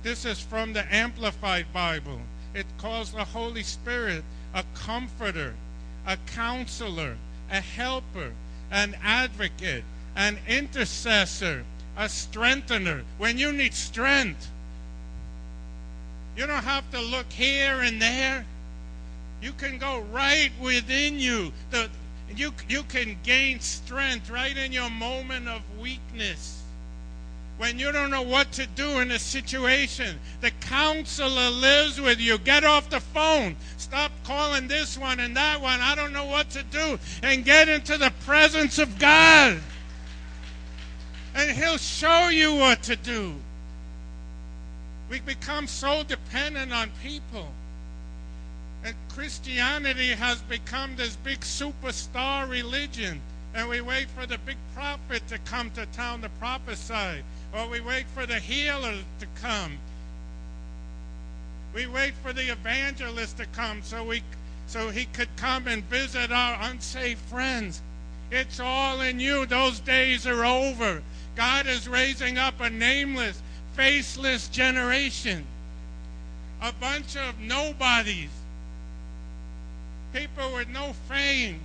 This 0.03 0.25
is 0.25 0.39
from 0.39 0.73
the 0.73 0.83
Amplified 0.93 1.67
Bible. 1.73 2.19
It 2.53 2.65
calls 2.77 3.11
the 3.11 3.23
Holy 3.23 3.63
Spirit 3.63 4.23
a 4.53 4.63
comforter, 4.73 5.53
a 6.05 6.17
counselor, 6.27 7.15
a 7.51 7.61
helper, 7.61 8.31
an 8.71 8.95
advocate, 9.03 9.83
an 10.15 10.37
intercessor, 10.47 11.63
a 11.97 12.09
strengthener. 12.09 13.03
When 13.17 13.37
you 13.37 13.51
need 13.53 13.73
strength, 13.73 14.49
you 16.35 16.47
don't 16.47 16.63
have 16.63 16.89
to 16.91 16.99
look 16.99 17.31
here 17.31 17.81
and 17.81 18.01
there. 18.01 18.45
You 19.41 19.53
can 19.53 19.77
go 19.77 19.99
right 20.11 20.51
within 20.61 21.19
you. 21.19 21.51
The, 21.71 21.89
you, 22.37 22.53
you 22.69 22.83
can 22.83 23.17
gain 23.23 23.59
strength 23.59 24.29
right 24.29 24.55
in 24.55 24.71
your 24.71 24.89
moment 24.89 25.47
of 25.47 25.61
weakness. 25.79 26.61
When 27.57 27.77
you 27.77 27.91
don't 27.91 28.09
know 28.09 28.23
what 28.23 28.51
to 28.53 28.65
do 28.65 28.99
in 29.01 29.11
a 29.11 29.19
situation, 29.19 30.19
the 30.41 30.49
counselor 30.61 31.49
lives 31.49 32.01
with 32.01 32.19
you. 32.19 32.39
Get 32.39 32.63
off 32.63 32.89
the 32.89 32.99
phone. 32.99 33.55
Stop 33.77 34.11
calling 34.23 34.67
this 34.67 34.97
one 34.97 35.19
and 35.19 35.37
that 35.37 35.61
one. 35.61 35.79
I 35.79 35.93
don't 35.93 36.11
know 36.11 36.25
what 36.25 36.49
to 36.51 36.63
do. 36.63 36.97
And 37.21 37.45
get 37.45 37.69
into 37.69 37.97
the 37.99 38.11
presence 38.25 38.79
of 38.79 38.97
God. 38.97 39.59
And 41.35 41.51
He'll 41.51 41.77
show 41.77 42.29
you 42.29 42.55
what 42.55 42.81
to 42.83 42.95
do. 42.95 43.35
We 45.09 45.19
become 45.19 45.67
so 45.67 46.03
dependent 46.03 46.73
on 46.73 46.89
people. 47.03 47.47
And 48.83 48.95
Christianity 49.09 50.09
has 50.09 50.41
become 50.43 50.95
this 50.95 51.15
big 51.17 51.41
superstar 51.41 52.49
religion. 52.49 53.21
And 53.53 53.69
we 53.69 53.81
wait 53.81 54.09
for 54.09 54.25
the 54.25 54.37
big 54.39 54.57
prophet 54.73 55.27
to 55.27 55.37
come 55.39 55.69
to 55.71 55.85
town 55.87 56.21
to 56.21 56.29
prophesy. 56.39 57.21
Or 57.53 57.67
we 57.67 57.79
wait 57.81 58.05
for 58.15 58.25
the 58.25 58.39
healer 58.39 58.95
to 59.19 59.27
come. 59.41 59.77
We 61.75 61.85
wait 61.85 62.13
for 62.23 62.33
the 62.33 62.51
evangelist 62.51 63.37
to 63.37 63.45
come 63.47 63.81
so 63.83 64.03
we 64.03 64.23
so 64.67 64.89
he 64.89 65.05
could 65.05 65.27
come 65.35 65.67
and 65.67 65.83
visit 65.85 66.31
our 66.31 66.57
unsaved 66.61 67.19
friends. 67.21 67.81
It's 68.31 68.59
all 68.59 69.01
in 69.01 69.19
you. 69.19 69.45
Those 69.45 69.81
days 69.81 70.25
are 70.25 70.45
over. 70.45 71.03
God 71.35 71.67
is 71.67 71.89
raising 71.89 72.37
up 72.37 72.59
a 72.61 72.69
nameless, 72.69 73.41
faceless 73.73 74.47
generation. 74.47 75.45
A 76.61 76.71
bunch 76.73 77.17
of 77.17 77.39
nobodies 77.39 78.29
people 80.13 80.53
with 80.53 80.69
no 80.69 80.93
fame. 81.07 81.59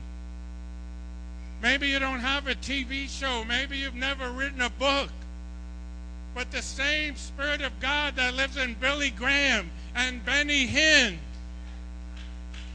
Maybe 1.63 1.89
you 1.89 1.99
don't 1.99 2.21
have 2.21 2.47
a 2.47 2.55
TV 2.55 3.09
show. 3.09 3.45
Maybe 3.45 3.79
you've 3.79 3.95
never 3.95 4.31
written 4.31 4.61
a 4.61 4.71
book. 4.71 5.11
But 6.35 6.51
the 6.51 6.63
same 6.63 7.17
Spirit 7.17 7.63
of 7.63 7.79
God 7.81 8.17
that 8.17 8.35
lives 8.35 8.57
in 8.57 8.75
Billy 8.75 9.11
Graham 9.11 9.71
and 9.95 10.25
Benny 10.25 10.67
Hinn, 10.67 11.17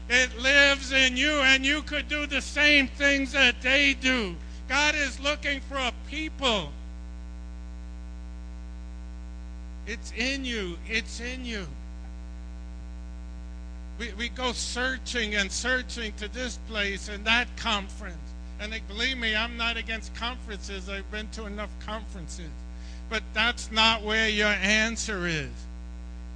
it 0.08 0.36
lives 0.38 0.90
in 0.90 1.16
you, 1.16 1.30
and 1.30 1.64
you 1.64 1.82
could 1.82 2.08
do 2.08 2.26
the 2.26 2.40
same 2.40 2.88
things 2.88 3.32
that 3.32 3.62
they 3.62 3.94
do. 3.94 4.34
God 4.68 4.94
is 4.96 5.20
looking 5.20 5.60
for 5.60 5.76
a 5.76 5.92
people. 6.08 6.72
It's 9.86 10.12
in 10.16 10.44
you. 10.44 10.76
It's 10.88 11.20
in 11.20 11.44
you. 11.44 11.66
We, 13.98 14.12
we 14.14 14.28
go 14.28 14.52
searching 14.52 15.34
and 15.34 15.50
searching 15.50 16.12
to 16.14 16.28
this 16.28 16.58
place 16.68 17.08
and 17.08 17.24
that 17.24 17.54
conference. 17.56 18.16
And 18.60 18.74
believe 18.88 19.18
me, 19.18 19.34
I'm 19.34 19.56
not 19.56 19.76
against 19.76 20.14
conferences. 20.14 20.88
I've 20.88 21.10
been 21.10 21.28
to 21.30 21.46
enough 21.46 21.70
conferences. 21.84 22.50
But 23.10 23.22
that's 23.34 23.70
not 23.72 24.02
where 24.02 24.28
your 24.28 24.46
answer 24.48 25.26
is. 25.26 25.50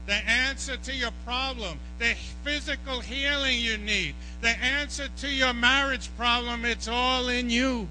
The 0.06 0.14
answer 0.14 0.76
to 0.76 0.94
your 0.94 1.10
problem, 1.24 1.78
the 1.98 2.14
physical 2.44 3.00
healing 3.00 3.58
you 3.58 3.76
need, 3.78 4.14
the 4.40 4.50
answer 4.50 5.08
to 5.18 5.28
your 5.28 5.52
marriage 5.52 6.08
problem, 6.16 6.64
it's 6.64 6.86
all 6.86 7.28
in 7.28 7.50
you. 7.50 7.88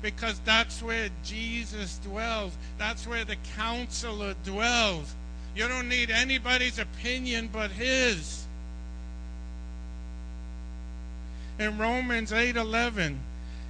Because 0.00 0.38
that's 0.46 0.82
where 0.82 1.10
Jesus 1.22 1.98
dwells. 1.98 2.52
That's 2.78 3.06
where 3.06 3.24
the 3.24 3.36
counselor 3.56 4.34
dwells. 4.44 5.14
You 5.54 5.68
don't 5.68 5.88
need 5.88 6.10
anybody's 6.10 6.78
opinion 6.78 7.50
but 7.52 7.70
his. 7.70 8.46
In 11.60 11.76
Romans 11.76 12.32
8:11, 12.32 13.18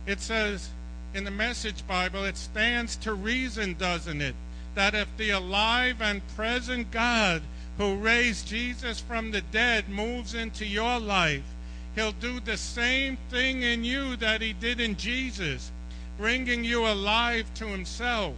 it 0.07 0.21
says 0.21 0.69
in 1.13 1.25
the 1.25 1.31
Message 1.33 1.85
Bible, 1.89 2.23
it 2.25 2.37
stands 2.37 2.95
to 2.99 3.13
reason, 3.13 3.75
doesn't 3.75 4.23
it, 4.23 4.37
that 4.77 4.95
if 4.95 5.09
the 5.17 5.31
alive 5.31 6.01
and 6.01 6.23
present 6.37 6.93
God 6.93 7.43
who 7.79 7.97
raised 7.97 8.47
Jesus 8.47 9.01
from 9.01 9.33
the 9.33 9.41
dead 9.41 9.89
moves 9.89 10.35
into 10.35 10.65
your 10.65 11.01
life, 11.01 11.43
he'll 11.97 12.13
do 12.13 12.39
the 12.39 12.57
same 12.57 13.19
thing 13.29 13.63
in 13.63 13.83
you 13.83 14.15
that 14.19 14.41
he 14.41 14.53
did 14.53 14.79
in 14.79 14.97
Jesus, 14.97 15.73
bringing 16.17 16.63
you 16.63 16.87
alive 16.87 17.53
to 17.55 17.67
himself. 17.67 18.37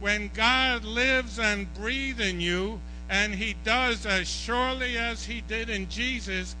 When 0.00 0.28
God 0.34 0.82
lives 0.82 1.38
and 1.38 1.72
breathes 1.74 2.18
in 2.18 2.40
you, 2.40 2.80
and 3.08 3.36
he 3.36 3.54
does 3.62 4.06
as 4.06 4.28
surely 4.28 4.98
as 4.98 5.26
he 5.26 5.40
did 5.42 5.70
in 5.70 5.88
Jesus, 5.88 6.56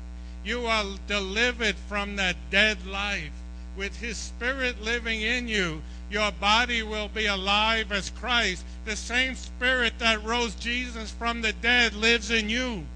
you 0.48 0.64
are 0.64 0.84
delivered 1.06 1.76
from 1.88 2.16
that 2.16 2.34
dead 2.50 2.86
life. 2.86 3.30
With 3.76 4.00
his 4.00 4.16
spirit 4.16 4.80
living 4.82 5.20
in 5.20 5.46
you, 5.46 5.82
your 6.10 6.32
body 6.32 6.82
will 6.82 7.08
be 7.08 7.26
alive 7.26 7.92
as 7.92 8.08
Christ. 8.08 8.64
The 8.86 8.96
same 8.96 9.34
spirit 9.34 9.92
that 9.98 10.24
rose 10.24 10.54
Jesus 10.54 11.10
from 11.10 11.42
the 11.42 11.52
dead 11.52 11.92
lives 11.92 12.30
in 12.30 12.48
you. 12.48 12.86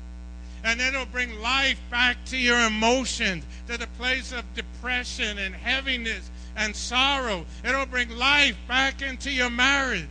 And 0.65 0.81
it'll 0.81 1.05
bring 1.07 1.41
life 1.41 1.79
back 1.91 2.25
to 2.27 2.39
your 2.39 2.59
emotions, 2.67 3.45
to 3.69 3.77
the 3.77 3.89
place 3.99 4.33
of 4.33 4.55
depression 4.55 5.39
and 5.39 5.55
heaviness 5.55 6.31
and 6.57 6.75
sorrow. 6.75 7.45
It'll 7.65 7.85
bring 7.85 8.09
life 8.11 8.57
back 8.67 9.03
into 9.03 9.31
your 9.31 9.51
marriage, 9.51 10.07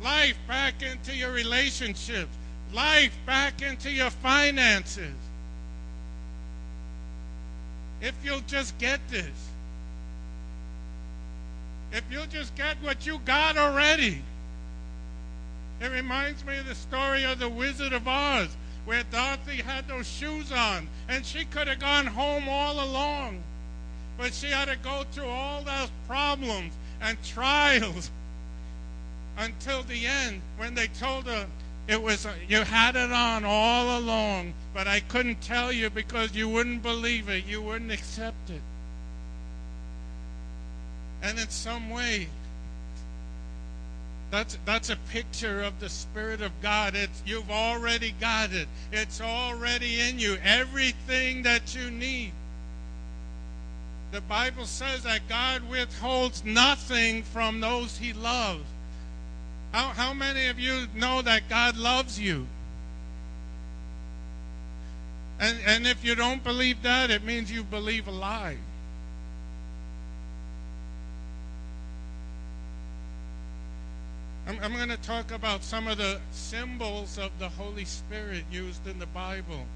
life 0.00 0.36
back 0.46 0.82
into 0.82 1.14
your 1.14 1.32
relationships, 1.32 2.36
life 2.72 3.16
back 3.26 3.62
into 3.62 3.90
your 3.90 4.10
finances. 4.10 5.14
If 8.04 8.14
you'll 8.22 8.42
just 8.46 8.76
get 8.76 9.00
this. 9.08 9.48
If 11.90 12.04
you'll 12.10 12.26
just 12.26 12.54
get 12.54 12.76
what 12.82 13.06
you 13.06 13.18
got 13.24 13.56
already. 13.56 14.22
It 15.80 15.90
reminds 15.90 16.44
me 16.44 16.58
of 16.58 16.66
the 16.66 16.74
story 16.74 17.24
of 17.24 17.38
the 17.38 17.48
Wizard 17.48 17.94
of 17.94 18.06
Oz, 18.06 18.54
where 18.84 19.04
Dorothy 19.10 19.62
had 19.62 19.88
those 19.88 20.06
shoes 20.06 20.52
on, 20.52 20.86
and 21.08 21.24
she 21.24 21.46
could 21.46 21.66
have 21.66 21.78
gone 21.78 22.04
home 22.04 22.46
all 22.46 22.84
along. 22.84 23.42
But 24.18 24.34
she 24.34 24.48
had 24.48 24.68
to 24.68 24.76
go 24.76 25.04
through 25.10 25.28
all 25.28 25.62
those 25.62 25.90
problems 26.06 26.74
and 27.00 27.16
trials 27.24 28.10
until 29.38 29.82
the 29.82 30.04
end 30.04 30.42
when 30.58 30.74
they 30.74 30.88
told 30.88 31.24
her 31.24 31.46
it 31.86 32.00
was 32.00 32.24
uh, 32.24 32.32
you 32.48 32.62
had 32.62 32.96
it 32.96 33.12
on 33.12 33.44
all 33.44 33.98
along, 33.98 34.54
but 34.72 34.86
I 34.86 35.00
couldn't 35.00 35.40
tell 35.42 35.70
you 35.70 35.90
because 35.90 36.34
you 36.34 36.48
wouldn't 36.48 36.82
believe 36.82 37.28
it, 37.28 37.44
you 37.46 37.60
wouldn't 37.60 37.92
accept 37.92 38.50
it. 38.50 38.62
And 41.22 41.38
in 41.38 41.48
some 41.48 41.90
way, 41.90 42.28
that's 44.30 44.58
that's 44.64 44.90
a 44.90 44.96
picture 45.10 45.62
of 45.62 45.78
the 45.78 45.88
Spirit 45.88 46.40
of 46.40 46.52
God. 46.62 46.94
It's 46.94 47.22
you've 47.26 47.50
already 47.50 48.14
got 48.18 48.52
it. 48.52 48.66
It's 48.90 49.20
already 49.20 50.00
in 50.00 50.18
you. 50.18 50.38
Everything 50.42 51.42
that 51.42 51.74
you 51.74 51.90
need. 51.90 52.32
The 54.12 54.22
Bible 54.22 54.64
says 54.64 55.02
that 55.02 55.28
God 55.28 55.68
withholds 55.68 56.44
nothing 56.44 57.24
from 57.24 57.60
those 57.60 57.98
he 57.98 58.12
loves. 58.12 58.64
How, 59.74 59.88
how 59.88 60.14
many 60.14 60.46
of 60.46 60.60
you 60.60 60.86
know 60.94 61.20
that 61.22 61.48
God 61.48 61.76
loves 61.76 62.16
you? 62.16 62.46
And, 65.40 65.58
and 65.66 65.84
if 65.84 66.04
you 66.04 66.14
don't 66.14 66.44
believe 66.44 66.80
that, 66.82 67.10
it 67.10 67.24
means 67.24 67.50
you 67.50 67.64
believe 67.64 68.06
a 68.06 68.12
lie. 68.12 68.56
I'm, 74.46 74.60
I'm 74.62 74.74
going 74.74 74.90
to 74.90 74.96
talk 74.98 75.32
about 75.32 75.64
some 75.64 75.88
of 75.88 75.98
the 75.98 76.20
symbols 76.30 77.18
of 77.18 77.32
the 77.40 77.48
Holy 77.48 77.84
Spirit 77.84 78.44
used 78.52 78.86
in 78.86 79.00
the 79.00 79.06
Bible. 79.06 79.66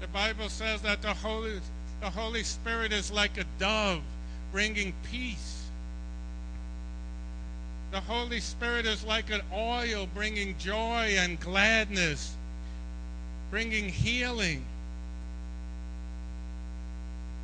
The 0.00 0.08
Bible 0.08 0.48
says 0.48 0.80
that 0.80 1.02
the 1.02 1.12
Holy, 1.12 1.60
the 2.00 2.08
Holy 2.08 2.44
Spirit 2.44 2.94
is 2.94 3.12
like 3.12 3.36
a 3.36 3.44
dove 3.58 4.00
bringing 4.52 4.94
peace 5.12 5.53
the 7.94 8.00
Holy 8.00 8.40
Spirit 8.40 8.86
is 8.86 9.04
like 9.04 9.30
an 9.30 9.40
oil 9.52 10.08
bringing 10.16 10.58
joy 10.58 11.14
and 11.16 11.38
gladness, 11.38 12.34
bringing 13.52 13.88
healing. 13.88 14.64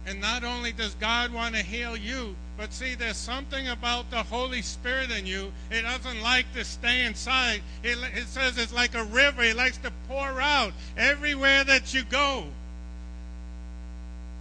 And 0.07 0.21
not 0.21 0.43
only 0.43 0.73
does 0.73 0.95
God 0.95 1.33
want 1.33 1.55
to 1.55 1.63
heal 1.63 1.97
you, 1.97 2.35
but 2.59 2.73
see, 2.73 2.97
there's 2.97 3.17
something 3.17 3.69
about 3.69 4.11
the 4.11 4.25
Holy 4.25 4.61
Spirit 4.61 5.13
in 5.13 5.25
you. 5.25 5.53
It 5.71 5.83
doesn't 5.83 6.21
like 6.21 6.53
to 6.55 6.65
stay 6.65 7.05
inside. 7.05 7.63
It, 7.85 7.99
it 8.17 8.27
says 8.27 8.59
it's 8.59 8.75
like 8.75 8.97
a 8.97 9.05
river. 9.05 9.45
It 9.45 9.55
likes 9.55 9.79
to 9.79 9.93
pour 10.09 10.41
out 10.41 10.73
everywhere 10.97 11.63
that 11.63 11.95
you 11.95 12.03
go. 12.03 12.47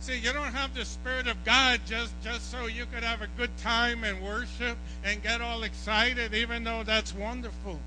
See, 0.10 0.18
you 0.18 0.34
don't 0.34 0.56
have 0.56 0.74
the 0.74 0.86
Spirit 0.86 1.28
of 1.28 1.38
God 1.46 1.82
just, 1.86 2.12
just 2.24 2.50
so 2.50 2.66
you 2.66 2.88
could 2.92 3.04
have 3.04 3.22
a 3.22 3.28
good 3.38 3.56
time 3.58 4.04
and 4.04 4.20
worship 4.24 4.76
and 5.04 5.22
get 5.22 5.40
all 5.40 5.62
excited, 5.62 6.34
even 6.34 6.64
though 6.64 6.82
that's 6.82 7.14
wonderful. 7.14 7.80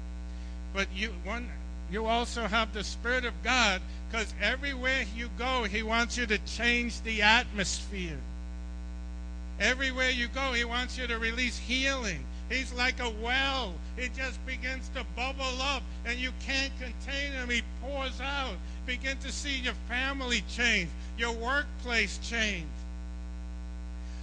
But 0.73 0.87
you 0.95 1.13
one 1.25 1.49
you 1.91 2.07
also 2.07 2.43
have 2.43 2.73
the 2.73 2.85
Spirit 2.85 3.25
of 3.25 3.35
God 3.43 3.83
because 4.09 4.33
everywhere 4.41 5.05
you 5.17 5.31
go, 5.37 5.65
He 5.65 5.83
wants 5.83 6.17
you 6.17 6.27
to 6.27 6.39
change 6.39 7.03
the 7.03 7.23
atmosphere. 7.23 8.21
Everywhere 9.59 10.11
you 10.11 10.29
go, 10.29 10.53
He 10.53 10.65
wants 10.65 10.97
you 10.97 11.09
to 11.09 11.19
release 11.19 11.59
healing. 11.59 12.25
He's 12.49 12.73
like 12.73 13.01
a 13.01 13.11
well. 13.11 13.75
He 13.97 14.09
just 14.17 14.45
begins 14.47 14.89
to 14.91 15.05
bubble 15.17 15.61
up, 15.61 15.83
and 16.07 16.21
you 16.21 16.31
can't 16.47 16.73
contain 16.79 17.33
him. 17.33 17.51
He 17.51 17.63
pours 17.83 18.21
out. 18.21 18.57
Begin 18.87 19.17
to 19.19 19.31
see 19.31 19.59
your 19.59 19.75
family 19.89 20.43
change 20.49 20.89
your 21.17 21.33
workplace 21.33 22.19
change. 22.19 22.67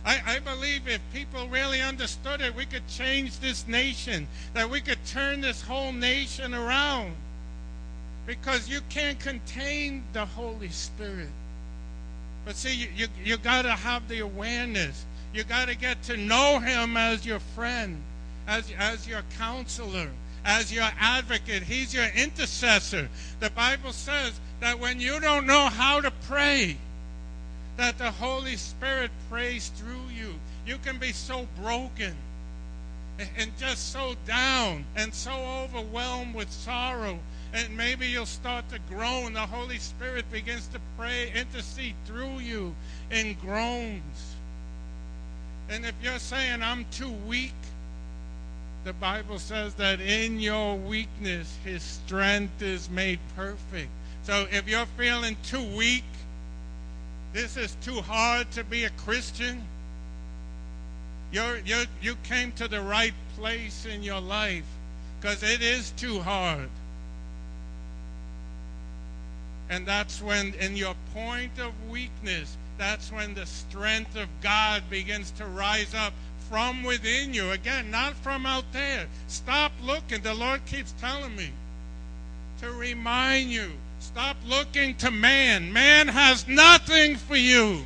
I, 0.06 0.22
I, 0.26 0.40
believe 0.40 0.88
if 0.88 1.02
people 1.14 1.48
really 1.50 1.82
understood 1.82 2.42
it, 2.42 2.56
we 2.56 2.66
could 2.66 2.88
change 2.88 3.40
this 3.40 3.68
nation, 3.68 4.28
that 4.54 4.70
we 4.70 4.80
could 4.80 5.04
turn 5.06 5.42
this 5.42 5.62
whole 5.62 5.92
nation 5.92 6.54
around. 6.54 7.14
Because 8.26 8.70
you 8.70 8.80
can't 8.90 9.20
contain 9.20 10.04
the 10.14 10.26
Holy 10.26 10.70
Spirit. 10.70 11.30
But 12.46 12.56
see, 12.56 12.76
you, 12.76 12.88
you, 12.96 13.08
you 13.24 13.38
got 13.38 13.64
to 13.64 13.72
have 13.72 14.08
the 14.08 14.20
awareness. 14.20 15.06
You 15.34 15.44
got 15.44 15.68
to 15.68 15.76
get 15.76 16.02
to 16.04 16.18
know 16.18 16.60
Him 16.60 16.96
as 16.96 17.26
your 17.26 17.40
friend, 17.40 17.98
as, 18.48 18.72
as 18.78 19.08
your 19.08 19.24
counselor, 19.38 20.10
as 20.46 20.72
your 20.72 20.88
advocate. 21.00 21.64
He's 21.64 21.94
your 21.94 22.08
intercessor. 22.16 23.10
The 23.40 23.50
Bible 23.50 23.94
says 23.94 24.40
that 24.60 24.80
when 24.80 25.00
you 25.00 25.20
don't 25.20 25.46
know 25.46 25.68
how 25.68 26.02
to 26.02 26.12
pray, 26.28 26.78
that 27.78 27.98
the 27.98 28.12
Holy 28.12 28.58
Spirit 28.58 29.10
prays 29.30 29.70
through 29.76 30.10
you. 30.14 30.34
You 30.66 30.78
can 30.84 30.98
be 30.98 31.14
so 31.14 31.48
broken 31.62 32.14
and 33.38 33.52
just 33.58 33.92
so 33.92 34.16
down 34.28 34.86
and 34.96 35.14
so 35.14 35.32
overwhelmed 35.32 36.36
with 36.36 36.52
sorrow. 36.52 37.20
And 37.54 37.76
maybe 37.76 38.08
you'll 38.08 38.26
start 38.26 38.66
to 38.70 38.80
groan. 38.94 39.34
The 39.34 39.40
Holy 39.40 39.78
Spirit 39.78 40.30
begins 40.32 40.68
to 40.68 40.80
pray, 40.98 41.32
intercede 41.34 41.96
through 42.06 42.40
you 42.40 42.76
in 43.12 43.36
groans. 43.42 44.36
And 45.70 45.86
if 45.86 45.96
you're 46.04 46.20
saying, 46.20 46.62
I'm 46.62 46.86
too 46.92 47.12
weak, 47.28 47.54
the 48.84 48.94
Bible 48.94 49.40
says 49.40 49.74
that 49.76 50.00
in 50.00 50.40
your 50.40 50.76
weakness, 50.76 51.58
His 51.64 51.82
strength 51.84 52.62
is 52.62 52.90
made 52.90 53.20
perfect. 53.36 53.90
So 54.30 54.46
if 54.52 54.70
you're 54.70 54.86
feeling 54.96 55.36
too 55.44 55.64
weak, 55.76 56.04
this 57.34 57.58
is 57.58 57.76
too 57.82 58.00
hard 58.00 58.52
to 58.52 58.64
be 58.64 58.84
a 58.84 58.92
Christian, 58.92 59.64
you're, 61.32 61.58
you're, 61.66 61.86
you 62.00 62.16
came 62.22 62.52
to 62.52 62.68
the 62.68 62.80
right 62.80 63.16
place 63.36 63.88
in 63.88 64.04
your 64.04 64.22
life 64.22 64.66
because 65.20 65.42
it 65.42 65.64
is 65.64 65.90
too 65.98 66.20
hard. 66.20 66.70
And 69.68 69.88
that's 69.88 70.22
when, 70.22 70.54
in 70.60 70.78
your 70.78 70.94
point 71.16 71.58
of 71.60 71.74
weakness, 71.90 72.56
that's 72.78 73.12
when 73.12 73.34
the 73.34 73.48
strength 73.48 74.16
of 74.16 74.28
God 74.44 74.84
begins 74.92 75.32
to 75.32 75.46
rise 75.48 75.96
up 75.96 76.14
from 76.52 76.84
within 76.84 77.34
you. 77.34 77.50
Again, 77.50 77.90
not 77.90 78.14
from 78.14 78.46
out 78.46 78.66
there. 78.74 79.08
Stop 79.28 79.72
looking. 79.82 80.22
The 80.22 80.36
Lord 80.36 80.64
keeps 80.68 80.94
telling 81.02 81.36
me 81.36 81.50
to 82.62 82.72
remind 82.72 83.50
you 83.50 83.72
stop 84.10 84.38
looking 84.48 84.96
to 84.96 85.12
man. 85.12 85.72
Man 85.72 86.08
has 86.08 86.48
nothing 86.48 87.16
for 87.16 87.36
you. 87.36 87.86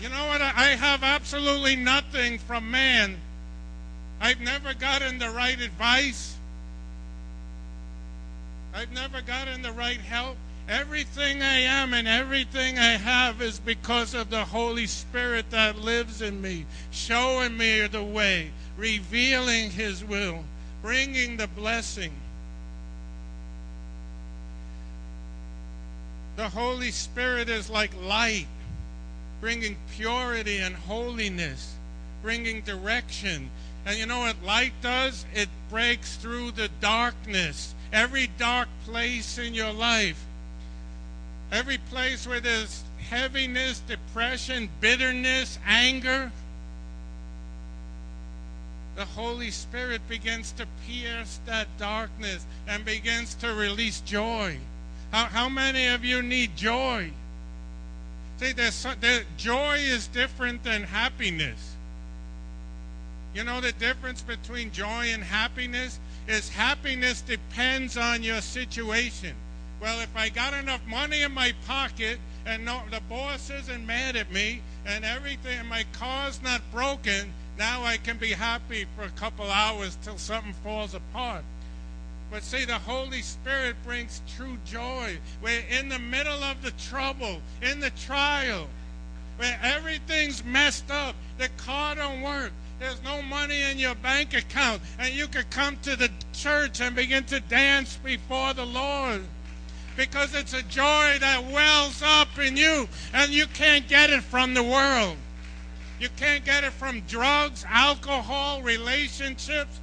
You 0.00 0.08
know 0.08 0.26
what? 0.28 0.40
I 0.40 0.74
have 0.74 1.02
absolutely 1.02 1.76
nothing 1.76 2.38
from 2.38 2.70
man. 2.70 3.18
I've 4.18 4.40
never 4.40 4.72
gotten 4.72 5.18
the 5.18 5.28
right 5.28 5.60
advice. 5.60 6.34
I've 8.72 8.90
never 8.92 9.20
gotten 9.20 9.60
the 9.60 9.72
right 9.72 10.00
help. 10.00 10.38
Everything 10.66 11.42
I 11.42 11.58
am 11.58 11.92
and 11.92 12.08
everything 12.08 12.78
I 12.78 12.92
have 12.92 13.42
is 13.42 13.60
because 13.60 14.14
of 14.14 14.30
the 14.30 14.46
Holy 14.46 14.86
Spirit 14.86 15.50
that 15.50 15.78
lives 15.78 16.22
in 16.22 16.40
me, 16.40 16.64
showing 16.90 17.54
me 17.54 17.86
the 17.86 18.02
way, 18.02 18.50
revealing 18.78 19.70
His 19.70 20.02
will, 20.02 20.42
bringing 20.80 21.36
the 21.36 21.48
blessing. 21.48 22.12
The 26.36 26.50
Holy 26.50 26.90
Spirit 26.90 27.48
is 27.48 27.70
like 27.70 27.90
light, 28.04 28.46
bringing 29.40 29.76
purity 29.92 30.58
and 30.58 30.76
holiness, 30.76 31.74
bringing 32.22 32.60
direction. 32.60 33.50
And 33.86 33.98
you 33.98 34.04
know 34.04 34.20
what 34.20 34.36
light 34.44 34.74
does? 34.82 35.24
It 35.34 35.48
breaks 35.70 36.16
through 36.16 36.50
the 36.52 36.68
darkness, 36.80 37.74
every 37.90 38.28
dark 38.38 38.68
place 38.84 39.38
in 39.38 39.54
your 39.54 39.72
life. 39.72 40.22
Every 41.50 41.78
place 41.78 42.26
where 42.26 42.40
there's 42.40 42.82
heaviness, 43.08 43.80
depression, 43.80 44.68
bitterness, 44.80 45.58
anger, 45.66 46.32
the 48.96 49.04
Holy 49.04 49.50
Spirit 49.50 50.00
begins 50.08 50.52
to 50.52 50.66
pierce 50.86 51.38
that 51.46 51.68
darkness 51.78 52.44
and 52.66 52.84
begins 52.84 53.34
to 53.34 53.54
release 53.54 54.00
joy. 54.00 54.58
How, 55.12 55.24
how 55.26 55.48
many 55.48 55.86
of 55.88 56.04
you 56.04 56.22
need 56.22 56.56
joy? 56.56 57.10
See, 58.38 58.52
there's, 58.52 58.86
there, 59.00 59.22
joy 59.36 59.76
is 59.78 60.08
different 60.08 60.62
than 60.62 60.82
happiness. 60.82 61.74
You 63.34 63.44
know 63.44 63.60
the 63.60 63.72
difference 63.72 64.22
between 64.22 64.72
joy 64.72 65.08
and 65.08 65.22
happiness? 65.22 65.98
Is 66.26 66.48
happiness 66.48 67.20
depends 67.20 67.96
on 67.96 68.22
your 68.22 68.40
situation. 68.40 69.34
Well, 69.80 70.00
if 70.00 70.14
I 70.16 70.28
got 70.28 70.54
enough 70.54 70.80
money 70.86 71.22
in 71.22 71.32
my 71.32 71.52
pocket 71.66 72.18
and 72.44 72.64
no, 72.64 72.82
the 72.90 73.00
boss 73.08 73.50
isn't 73.50 73.86
mad 73.86 74.16
at 74.16 74.32
me 74.32 74.62
and 74.86 75.04
everything, 75.04 75.58
and 75.58 75.68
my 75.68 75.84
car's 75.92 76.42
not 76.42 76.62
broken, 76.72 77.32
now 77.58 77.84
I 77.84 77.96
can 77.96 78.16
be 78.16 78.32
happy 78.32 78.86
for 78.96 79.04
a 79.04 79.10
couple 79.10 79.50
hours 79.50 79.96
till 80.02 80.18
something 80.18 80.54
falls 80.64 80.94
apart. 80.94 81.44
But 82.30 82.42
see, 82.42 82.64
the 82.64 82.78
Holy 82.78 83.22
Spirit 83.22 83.76
brings 83.84 84.20
true 84.36 84.58
joy. 84.64 85.18
We're 85.42 85.62
in 85.70 85.88
the 85.88 85.98
middle 85.98 86.42
of 86.42 86.60
the 86.62 86.72
trouble, 86.72 87.40
in 87.62 87.80
the 87.80 87.90
trial, 87.90 88.66
where 89.36 89.58
everything's 89.62 90.44
messed 90.44 90.90
up. 90.90 91.14
The 91.38 91.48
car 91.56 91.94
don't 91.94 92.22
work. 92.22 92.52
There's 92.78 93.02
no 93.02 93.22
money 93.22 93.62
in 93.62 93.78
your 93.78 93.94
bank 93.94 94.34
account. 94.34 94.82
And 94.98 95.14
you 95.14 95.28
could 95.28 95.48
come 95.50 95.76
to 95.82 95.96
the 95.96 96.10
church 96.32 96.80
and 96.80 96.94
begin 96.94 97.24
to 97.24 97.40
dance 97.40 97.98
before 98.04 98.52
the 98.54 98.66
Lord. 98.66 99.22
Because 99.96 100.34
it's 100.34 100.52
a 100.52 100.62
joy 100.62 101.16
that 101.20 101.44
wells 101.50 102.02
up 102.04 102.38
in 102.38 102.56
you. 102.56 102.88
And 103.14 103.32
you 103.32 103.46
can't 103.46 103.88
get 103.88 104.10
it 104.10 104.22
from 104.22 104.52
the 104.52 104.62
world. 104.62 105.16
You 105.98 106.08
can't 106.16 106.44
get 106.44 106.64
it 106.64 106.72
from 106.72 107.00
drugs, 107.02 107.64
alcohol, 107.66 108.60
relationships. 108.60 109.80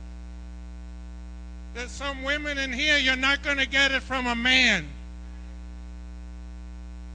There's 1.74 1.92
some 1.92 2.24
women 2.24 2.58
in 2.58 2.72
here, 2.72 2.98
you're 2.98 3.16
not 3.16 3.42
going 3.42 3.58
to 3.58 3.68
get 3.68 3.92
it 3.92 4.04
from 4.04 4.28
a 4.28 4.36
man. 4.36 4.88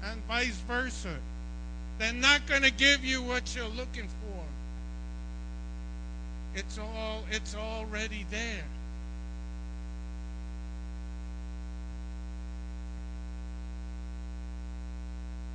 And 0.02 0.20
vice 0.26 0.58
versa. 0.66 1.16
They're 1.98 2.12
not 2.12 2.46
going 2.46 2.62
to 2.62 2.72
give 2.72 3.04
you 3.04 3.22
what 3.22 3.54
you're 3.54 3.68
looking 3.68 4.08
for. 4.08 4.44
It's 6.54 6.78
all 6.78 7.24
it's 7.30 7.54
already 7.54 8.26
there. 8.30 8.64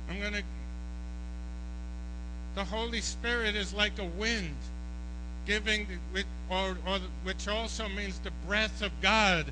I'm 0.08 0.20
going 0.20 0.34
to 0.34 0.42
the 2.54 2.64
Holy 2.64 3.00
Spirit 3.00 3.56
is 3.56 3.74
like 3.74 3.98
a 3.98 4.04
wind 4.04 4.54
giving 5.44 5.86
or, 6.50 6.76
or 6.86 6.98
which 7.22 7.48
also 7.48 7.88
means 7.88 8.18
the 8.18 8.30
breath 8.46 8.82
of 8.82 8.92
God, 9.00 9.46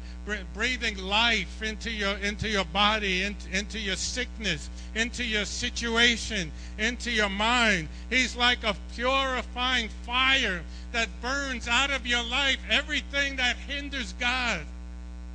breathing 0.54 0.98
life 0.98 1.62
into 1.62 1.90
your 1.90 2.16
into 2.18 2.48
your 2.48 2.64
body, 2.66 3.22
into, 3.22 3.50
into 3.56 3.78
your 3.78 3.96
sickness, 3.96 4.68
into 4.94 5.24
your 5.24 5.44
situation, 5.44 6.50
into 6.78 7.10
your 7.10 7.30
mind. 7.30 7.88
He's 8.10 8.36
like 8.36 8.62
a 8.64 8.76
purifying 8.94 9.88
fire 10.04 10.62
that 10.92 11.08
burns 11.20 11.68
out 11.68 11.90
of 11.90 12.06
your 12.06 12.22
life 12.24 12.58
everything 12.68 13.36
that 13.36 13.56
hinders 13.56 14.14
God, 14.20 14.60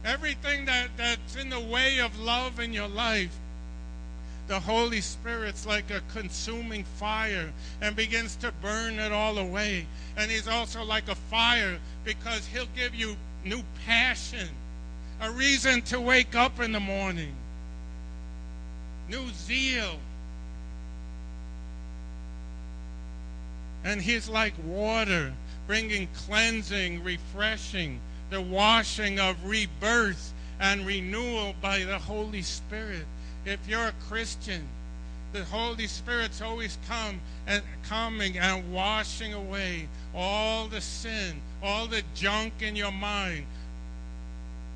everything 0.05 0.65
that, 0.65 0.89
that's 0.97 1.35
in 1.35 1.49
the 1.49 1.59
way 1.59 1.99
of 1.99 2.17
love 2.19 2.59
in 2.59 2.73
your 2.73 2.87
life 2.87 3.35
the 4.47 4.59
Holy 4.59 5.01
Spirit's 5.01 5.65
like 5.65 5.91
a 5.91 6.01
consuming 6.13 6.83
fire 6.83 7.51
and 7.81 7.95
begins 7.95 8.35
to 8.37 8.51
burn 8.61 8.97
it 8.97 9.11
all 9.11 9.37
away. 9.37 9.85
And 10.15 10.31
He's 10.31 10.47
also 10.47 10.83
like 10.83 11.09
a 11.09 11.15
fire 11.15 11.77
because 12.05 12.47
He'll 12.47 12.67
give 12.75 12.95
you 12.95 13.15
new 13.43 13.61
passion, 13.85 14.47
a 15.21 15.31
reason 15.31 15.81
to 15.83 15.99
wake 15.99 16.35
up 16.35 16.59
in 16.61 16.71
the 16.71 16.79
morning, 16.79 17.35
new 19.09 19.27
zeal. 19.33 19.99
And 23.83 24.01
He's 24.01 24.29
like 24.29 24.53
water, 24.65 25.33
bringing 25.67 26.07
cleansing, 26.25 27.03
refreshing, 27.03 27.99
the 28.29 28.41
washing 28.41 29.19
of 29.19 29.45
rebirth 29.45 30.33
and 30.59 30.85
renewal 30.85 31.53
by 31.61 31.83
the 31.83 31.99
Holy 31.99 32.41
Spirit 32.41 33.05
if 33.47 33.67
you're 33.67 33.87
a 33.87 33.93
Christian, 34.07 34.67
the 35.31 35.43
Holy 35.45 35.87
Spirit's 35.87 36.41
always 36.41 36.77
come 36.87 37.19
and 37.47 37.61
coming 37.83 38.37
and 38.37 38.73
washing 38.73 39.33
away 39.33 39.87
all 40.13 40.67
the 40.67 40.81
sin, 40.81 41.41
all 41.63 41.87
the 41.87 42.03
junk 42.13 42.53
in 42.61 42.75
your 42.75 42.91
mind, 42.91 43.45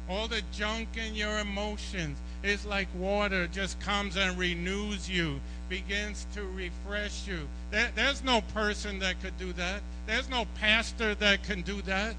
all 0.09 0.27
the 0.27 0.41
junk 0.53 0.87
in 0.95 1.15
your 1.15 1.39
emotions. 1.39 2.17
It's 2.43 2.65
like 2.65 2.87
water 2.97 3.47
just 3.47 3.79
comes 3.81 4.17
and 4.17 4.37
renews 4.37 5.09
you, 5.09 5.39
begins 5.69 6.25
to 6.33 6.43
refresh 6.43 7.27
you. 7.27 7.47
There, 7.71 7.91
there's 7.95 8.23
no 8.23 8.41
person 8.53 8.99
that 8.99 9.21
could 9.21 9.37
do 9.37 9.53
that. 9.53 9.81
There's 10.07 10.29
no 10.29 10.45
pastor 10.59 11.13
that 11.15 11.43
can 11.43 11.61
do 11.61 11.81
that. 11.83 12.15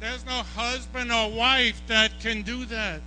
There's 0.00 0.26
no 0.26 0.42
husband 0.54 1.10
or 1.10 1.30
wife 1.30 1.80
that 1.86 2.20
can 2.20 2.42
do 2.42 2.64
that. 2.66 3.00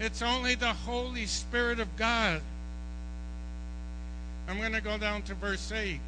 It's 0.00 0.22
only 0.22 0.54
the 0.54 0.72
Holy 0.72 1.26
Spirit 1.26 1.80
of 1.80 1.96
God. 1.96 2.40
I'm 4.48 4.58
going 4.58 4.72
to 4.72 4.80
go 4.80 4.96
down 4.96 5.22
to 5.22 5.34
verse 5.34 5.72
8. 5.72 5.98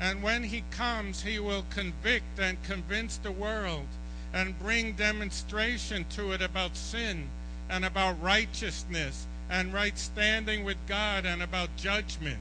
And 0.00 0.22
when 0.22 0.42
he 0.42 0.64
comes, 0.70 1.22
he 1.22 1.38
will 1.38 1.64
convict 1.70 2.38
and 2.38 2.62
convince 2.64 3.18
the 3.18 3.30
world 3.30 3.86
and 4.32 4.58
bring 4.58 4.94
demonstration 4.94 6.06
to 6.10 6.32
it 6.32 6.40
about 6.40 6.74
sin 6.74 7.28
and 7.68 7.84
about 7.84 8.20
righteousness 8.22 9.26
and 9.50 9.74
right 9.74 9.98
standing 9.98 10.64
with 10.64 10.78
God 10.88 11.26
and 11.26 11.42
about 11.42 11.76
judgment. 11.76 12.38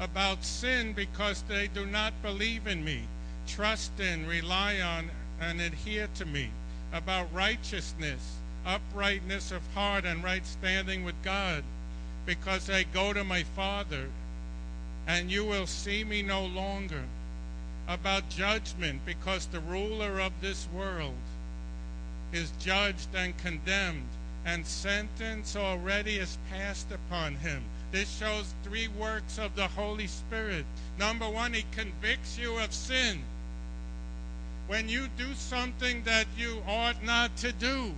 About 0.00 0.42
sin 0.42 0.94
because 0.94 1.42
they 1.42 1.68
do 1.68 1.84
not 1.84 2.14
believe 2.22 2.66
in 2.66 2.82
me, 2.82 3.02
trust 3.46 4.00
in, 4.00 4.26
rely 4.26 4.80
on, 4.80 5.10
and 5.38 5.60
adhere 5.60 6.08
to 6.14 6.24
me. 6.24 6.48
About 6.92 7.32
righteousness 7.32 8.36
uprightness 8.66 9.52
of 9.52 9.62
heart 9.74 10.04
and 10.04 10.22
right 10.22 10.44
standing 10.44 11.04
with 11.04 11.14
God, 11.22 11.62
because 12.26 12.68
I 12.68 12.82
go 12.82 13.12
to 13.12 13.24
my 13.24 13.44
Father, 13.44 14.10
and 15.06 15.30
you 15.30 15.44
will 15.44 15.66
see 15.66 16.04
me 16.04 16.22
no 16.22 16.44
longer. 16.44 17.04
About 17.88 18.28
judgment, 18.28 19.00
because 19.06 19.46
the 19.46 19.60
ruler 19.60 20.20
of 20.20 20.32
this 20.40 20.66
world 20.74 21.14
is 22.32 22.50
judged 22.58 23.14
and 23.14 23.38
condemned, 23.38 24.08
and 24.44 24.66
sentence 24.66 25.54
already 25.54 26.16
is 26.16 26.36
passed 26.50 26.90
upon 26.90 27.36
him. 27.36 27.62
This 27.92 28.18
shows 28.18 28.52
three 28.64 28.88
works 28.88 29.38
of 29.38 29.54
the 29.54 29.68
Holy 29.68 30.08
Spirit. 30.08 30.64
Number 30.98 31.30
one, 31.30 31.54
he 31.54 31.64
convicts 31.70 32.36
you 32.36 32.58
of 32.58 32.72
sin. 32.74 33.22
When 34.66 34.88
you 34.88 35.06
do 35.16 35.32
something 35.34 36.02
that 36.02 36.26
you 36.36 36.60
ought 36.66 37.04
not 37.04 37.36
to 37.36 37.52
do, 37.52 37.92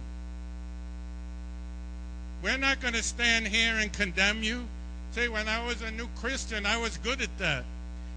we're 2.43 2.59
not 2.59 2.81
going 2.81 2.95
to 2.95 3.03
stand 3.03 3.47
here 3.49 3.75
and 3.79 3.93
condemn 3.93 4.43
you. 4.43 4.65
See, 5.13 5.29
when 5.29 5.49
I 5.49 5.65
was 5.65 5.83
a 5.83 5.91
new 5.91 6.09
Christian, 6.17 6.67
I 6.67 6.77
was 6.77 6.97
good 6.99 7.21
at 7.21 7.37
that. 7.39 7.65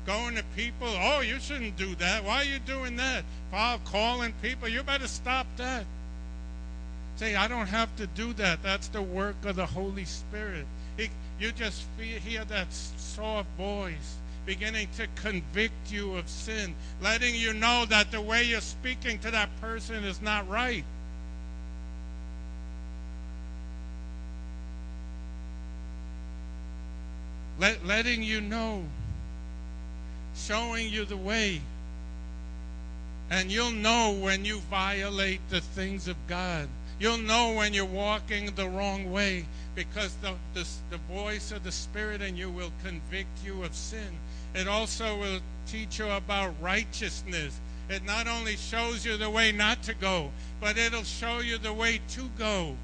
Going 0.05 0.35
to 0.35 0.43
people, 0.55 0.87
oh, 0.87 1.21
you 1.21 1.39
shouldn't 1.39 1.77
do 1.77 1.95
that. 1.95 2.23
Why 2.23 2.37
are 2.37 2.43
you 2.43 2.59
doing 2.59 2.95
that? 2.97 3.23
Paul 3.51 3.79
calling 3.85 4.33
people, 4.41 4.67
you 4.67 4.83
better 4.83 5.07
stop 5.07 5.47
that. 5.57 5.85
Say, 7.15 7.35
I 7.35 7.47
don't 7.47 7.67
have 7.67 7.95
to 7.97 8.07
do 8.07 8.33
that. 8.33 8.63
That's 8.63 8.87
the 8.87 9.01
work 9.01 9.35
of 9.45 9.55
the 9.55 9.65
Holy 9.65 10.05
Spirit. 10.05 10.65
He, 10.97 11.09
you 11.39 11.51
just 11.51 11.83
feel, 11.97 12.19
hear 12.19 12.43
that 12.45 12.71
soft 12.71 13.47
voice 13.57 14.17
beginning 14.45 14.87
to 14.97 15.07
convict 15.15 15.91
you 15.91 16.15
of 16.15 16.27
sin, 16.27 16.73
letting 17.01 17.35
you 17.35 17.53
know 17.53 17.85
that 17.85 18.11
the 18.11 18.19
way 18.19 18.43
you're 18.43 18.61
speaking 18.61 19.19
to 19.19 19.31
that 19.31 19.49
person 19.61 20.03
is 20.03 20.21
not 20.21 20.47
right. 20.49 20.83
Let, 27.61 27.85
letting 27.85 28.23
you 28.23 28.41
know, 28.41 28.83
showing 30.35 30.89
you 30.89 31.05
the 31.05 31.15
way. 31.15 31.61
And 33.29 33.51
you'll 33.51 33.71
know 33.71 34.17
when 34.19 34.43
you 34.43 34.59
violate 34.61 35.41
the 35.49 35.61
things 35.61 36.07
of 36.07 36.17
God. 36.27 36.67
You'll 36.99 37.19
know 37.19 37.53
when 37.53 37.73
you're 37.73 37.85
walking 37.85 38.47
the 38.55 38.67
wrong 38.67 39.11
way 39.11 39.45
because 39.75 40.15
the, 40.23 40.33
the, 40.55 40.67
the 40.89 40.97
voice 41.13 41.51
of 41.51 41.63
the 41.63 41.71
Spirit 41.71 42.21
in 42.21 42.35
you 42.35 42.49
will 42.49 42.71
convict 42.83 43.45
you 43.45 43.63
of 43.63 43.75
sin. 43.75 44.17
It 44.55 44.67
also 44.67 45.17
will 45.17 45.39
teach 45.67 45.99
you 45.99 46.09
about 46.09 46.55
righteousness. 46.61 47.59
It 47.89 48.03
not 48.03 48.27
only 48.27 48.55
shows 48.55 49.05
you 49.05 49.17
the 49.17 49.29
way 49.29 49.51
not 49.51 49.83
to 49.83 49.93
go, 49.93 50.31
but 50.59 50.79
it'll 50.79 51.03
show 51.03 51.39
you 51.39 51.59
the 51.59 51.73
way 51.73 52.01
to 52.09 52.29
go. 52.39 52.75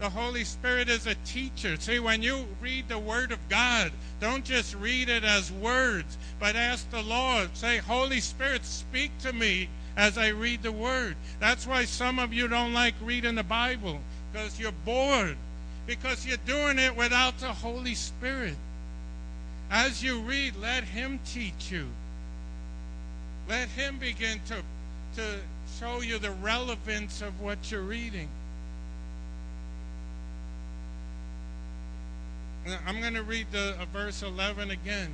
The 0.00 0.08
Holy 0.08 0.44
Spirit 0.44 0.88
is 0.88 1.06
a 1.06 1.14
teacher. 1.26 1.76
See, 1.78 1.98
when 2.00 2.22
you 2.22 2.46
read 2.62 2.88
the 2.88 2.98
Word 2.98 3.32
of 3.32 3.48
God, 3.50 3.92
don't 4.18 4.46
just 4.46 4.74
read 4.74 5.10
it 5.10 5.24
as 5.24 5.52
words, 5.52 6.16
but 6.38 6.56
ask 6.56 6.90
the 6.90 7.02
Lord. 7.02 7.54
Say, 7.54 7.76
Holy 7.76 8.20
Spirit, 8.20 8.64
speak 8.64 9.10
to 9.18 9.34
me 9.34 9.68
as 9.98 10.16
I 10.16 10.28
read 10.28 10.62
the 10.62 10.72
Word. 10.72 11.16
That's 11.38 11.66
why 11.66 11.84
some 11.84 12.18
of 12.18 12.32
you 12.32 12.48
don't 12.48 12.72
like 12.72 12.94
reading 13.02 13.34
the 13.34 13.42
Bible, 13.42 14.00
because 14.32 14.58
you're 14.58 14.72
bored, 14.86 15.36
because 15.86 16.26
you're 16.26 16.38
doing 16.46 16.78
it 16.78 16.96
without 16.96 17.38
the 17.38 17.52
Holy 17.52 17.94
Spirit. 17.94 18.56
As 19.70 20.02
you 20.02 20.20
read, 20.20 20.54
let 20.56 20.84
Him 20.84 21.20
teach 21.26 21.70
you. 21.70 21.86
Let 23.50 23.68
Him 23.68 23.98
begin 23.98 24.40
to, 24.46 24.62
to 25.16 25.40
show 25.78 26.00
you 26.00 26.18
the 26.18 26.30
relevance 26.30 27.20
of 27.20 27.38
what 27.42 27.70
you're 27.70 27.82
reading. 27.82 28.30
I'm 32.86 33.00
going 33.00 33.14
to 33.14 33.22
read 33.22 33.46
the 33.52 33.74
uh, 33.80 33.86
verse 33.92 34.22
11 34.22 34.70
again 34.70 35.12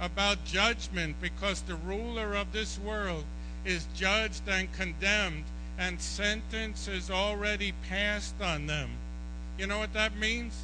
about 0.00 0.44
judgment 0.44 1.16
because 1.20 1.62
the 1.62 1.74
ruler 1.74 2.34
of 2.34 2.52
this 2.52 2.78
world 2.78 3.24
is 3.64 3.86
judged 3.94 4.42
and 4.48 4.70
condemned 4.72 5.44
and 5.78 6.00
sentence 6.00 6.88
is 6.88 7.10
already 7.10 7.72
passed 7.88 8.34
on 8.42 8.66
them. 8.66 8.90
You 9.58 9.66
know 9.66 9.78
what 9.78 9.94
that 9.94 10.16
means? 10.16 10.54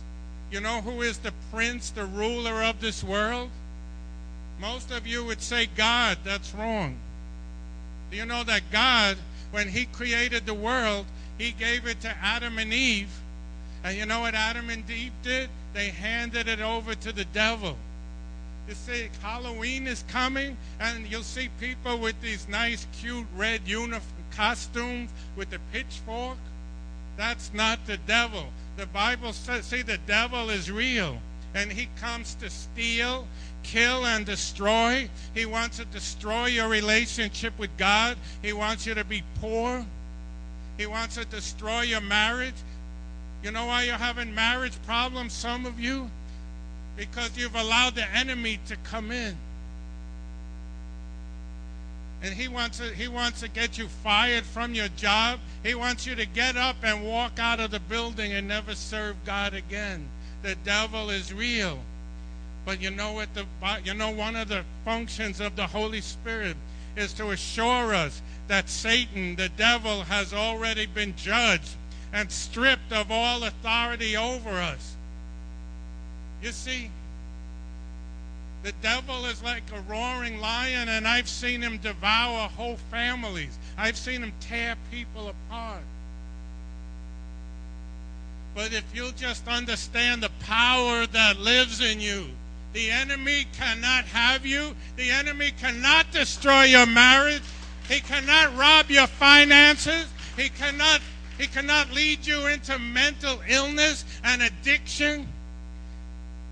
You 0.51 0.61
know 0.61 0.83
who 0.83 1.01
is 1.01 1.19
the 1.19 1.33
prince, 1.51 1.91
the 1.91 2.05
ruler 2.05 2.63
of 2.63 2.81
this 2.81 3.03
world? 3.03 3.51
Most 4.61 4.91
of 4.91 5.07
you 5.07 5.25
would 5.25 5.41
say 5.41 5.67
God. 5.67 6.19
That's 6.25 6.55
wrong. 6.55 6.97
Do 8.11 8.19
you 8.19 8.27
know 8.27 8.45
that 8.45 8.63
God, 8.71 9.17
when 9.51 9.69
He 9.69 9.87
created 9.87 10.45
the 10.45 10.55
world, 10.55 11.07
He 11.39 11.53
gave 11.53 11.87
it 11.87 12.03
to 12.03 12.15
Adam 12.23 12.59
and 12.59 12.73
Eve. 12.73 13.11
And 13.83 13.97
you 13.97 14.05
know 14.05 14.21
what 14.21 14.35
Adam 14.35 14.69
and 14.69 14.89
Eve 14.89 15.13
did? 15.23 15.49
They 15.75 15.89
handed 15.89 16.49
it 16.49 16.61
over 16.61 16.95
to 16.95 17.13
the 17.13 17.25
devil. 17.27 17.77
You 18.69 18.75
see, 18.75 19.09
Halloween 19.23 19.87
is 19.87 20.05
coming, 20.09 20.57
and 20.79 21.11
you'll 21.11 21.23
see 21.23 21.49
people 21.59 21.99
with 21.99 22.21
these 22.21 22.47
nice, 22.49 22.87
cute 22.99 23.27
red 23.37 23.63
uniform 23.67 24.03
costumes 24.31 25.11
with 25.37 25.51
the 25.51 25.59
pitchfork. 25.73 26.39
That's 27.17 27.53
not 27.53 27.85
the 27.87 27.97
devil. 27.97 28.47
The 28.77 28.87
Bible 28.87 29.33
says, 29.33 29.67
see, 29.67 29.83
the 29.83 29.99
devil 30.07 30.49
is 30.49 30.71
real, 30.71 31.19
and 31.55 31.71
he 31.71 31.89
comes 32.01 32.35
to 32.37 32.49
steal, 32.49 33.27
kill, 33.63 34.07
and 34.07 34.25
destroy. 34.25 35.09
He 35.35 35.45
wants 35.45 35.79
to 35.79 35.85
destroy 35.87 36.47
your 36.47 36.69
relationship 36.69 37.59
with 37.59 37.77
God. 37.77 38.17
He 38.41 38.53
wants 38.53 38.87
you 38.87 38.95
to 38.95 39.05
be 39.05 39.23
poor. 39.41 39.85
He 40.79 40.87
wants 40.87 41.17
to 41.17 41.25
destroy 41.27 41.83
your 41.83 42.01
marriage. 42.01 42.55
You 43.43 43.51
know 43.51 43.67
why 43.67 43.85
you're 43.85 43.97
having 43.97 44.35
marriage 44.35 44.81
problems, 44.87 45.33
some 45.33 45.67
of 45.67 45.81
you? 45.81 46.11
Because 46.97 47.37
you've 47.37 47.57
allowed 47.57 47.97
the 47.97 48.09
enemy 48.15 48.61
to 48.67 48.77
come 48.85 49.11
in. 49.11 49.37
And 52.23 52.33
he 52.33 52.47
wants 52.47 52.79
to, 52.79 52.85
he 52.95 53.09
wants 53.09 53.41
to 53.41 53.49
get 53.49 53.79
you 53.79 53.89
fired 53.89 54.45
from 54.45 54.75
your 54.75 54.87
job. 54.89 55.41
He 55.65 55.75
wants 55.75 56.07
you 56.07 56.15
to 56.15 56.25
get 56.25 56.57
up 56.57 56.77
and 56.85 57.05
walk 57.05 57.41
out 57.41 57.59
of 57.59 57.73
the 57.73 57.81
building 57.81 58.33
and 58.33 58.47
never 58.47 58.77
serve 58.77 59.17
God 59.25 59.55
again. 59.55 60.09
The 60.43 60.55
devil 60.65 61.11
is 61.11 61.33
real. 61.33 61.81
But 62.65 62.81
you 62.81 62.93
know 62.93 63.13
what 63.13 63.35
the 63.35 63.45
you 63.85 63.95
know 63.95 64.11
one 64.11 64.37
of 64.37 64.49
the 64.49 64.65
functions 64.85 65.41
of 65.41 65.57
the 65.57 65.67
Holy 65.67 66.01
Spirit 66.01 66.57
is 66.97 67.13
to 67.15 67.31
assure 67.31 67.93
us 67.93 68.23
that 68.47 68.69
Satan, 68.69 69.35
the 69.35 69.49
devil, 69.49 70.03
has 70.03 70.33
already 70.33 70.87
been 70.87 71.17
judged 71.17 71.75
and 72.13 72.31
stripped 72.31 72.93
of 72.93 73.11
all 73.11 73.45
authority 73.45 74.17
over 74.17 74.51
us. 74.51 74.97
You 76.43 76.51
see, 76.53 76.91
the 78.63 78.73
devil 78.83 79.25
is 79.27 79.43
like 79.43 79.63
a 79.75 79.81
roaring 79.91 80.41
lion, 80.41 80.89
and 80.89 81.07
I've 81.07 81.29
seen 81.29 81.63
him 81.63 81.79
devour 81.79 82.49
whole 82.49 82.77
families. 82.91 83.59
I've 83.77 83.97
seen 83.97 84.23
him 84.23 84.33
tear 84.41 84.77
people 84.91 85.29
apart. 85.29 85.83
But 88.55 88.73
if 88.73 88.85
you'll 88.95 89.13
just 89.13 89.49
understand 89.49 90.23
the 90.23 90.31
power 90.41 91.07
that 91.07 91.41
lives 91.41 91.81
in 91.81 92.01
you, 92.01 92.27
the 92.73 92.91
enemy 92.91 93.47
cannot 93.57 94.05
have 94.07 94.47
you. 94.47 94.75
The 94.97 95.11
enemy 95.11 95.53
cannot 95.59 96.11
destroy 96.13 96.65
your 96.65 96.87
marriage. 96.87 97.43
He 97.89 98.01
cannot 98.01 98.57
rob 98.57 98.91
your 98.91 99.07
finances. 99.07 100.07
He 100.37 100.49
cannot 100.49 101.01
he 101.39 101.47
cannot 101.47 101.93
lead 101.93 102.27
you 102.27 102.47
into 102.47 102.79
mental 102.79 103.41
illness 103.49 104.05
and 104.25 104.43
addiction 104.43 105.27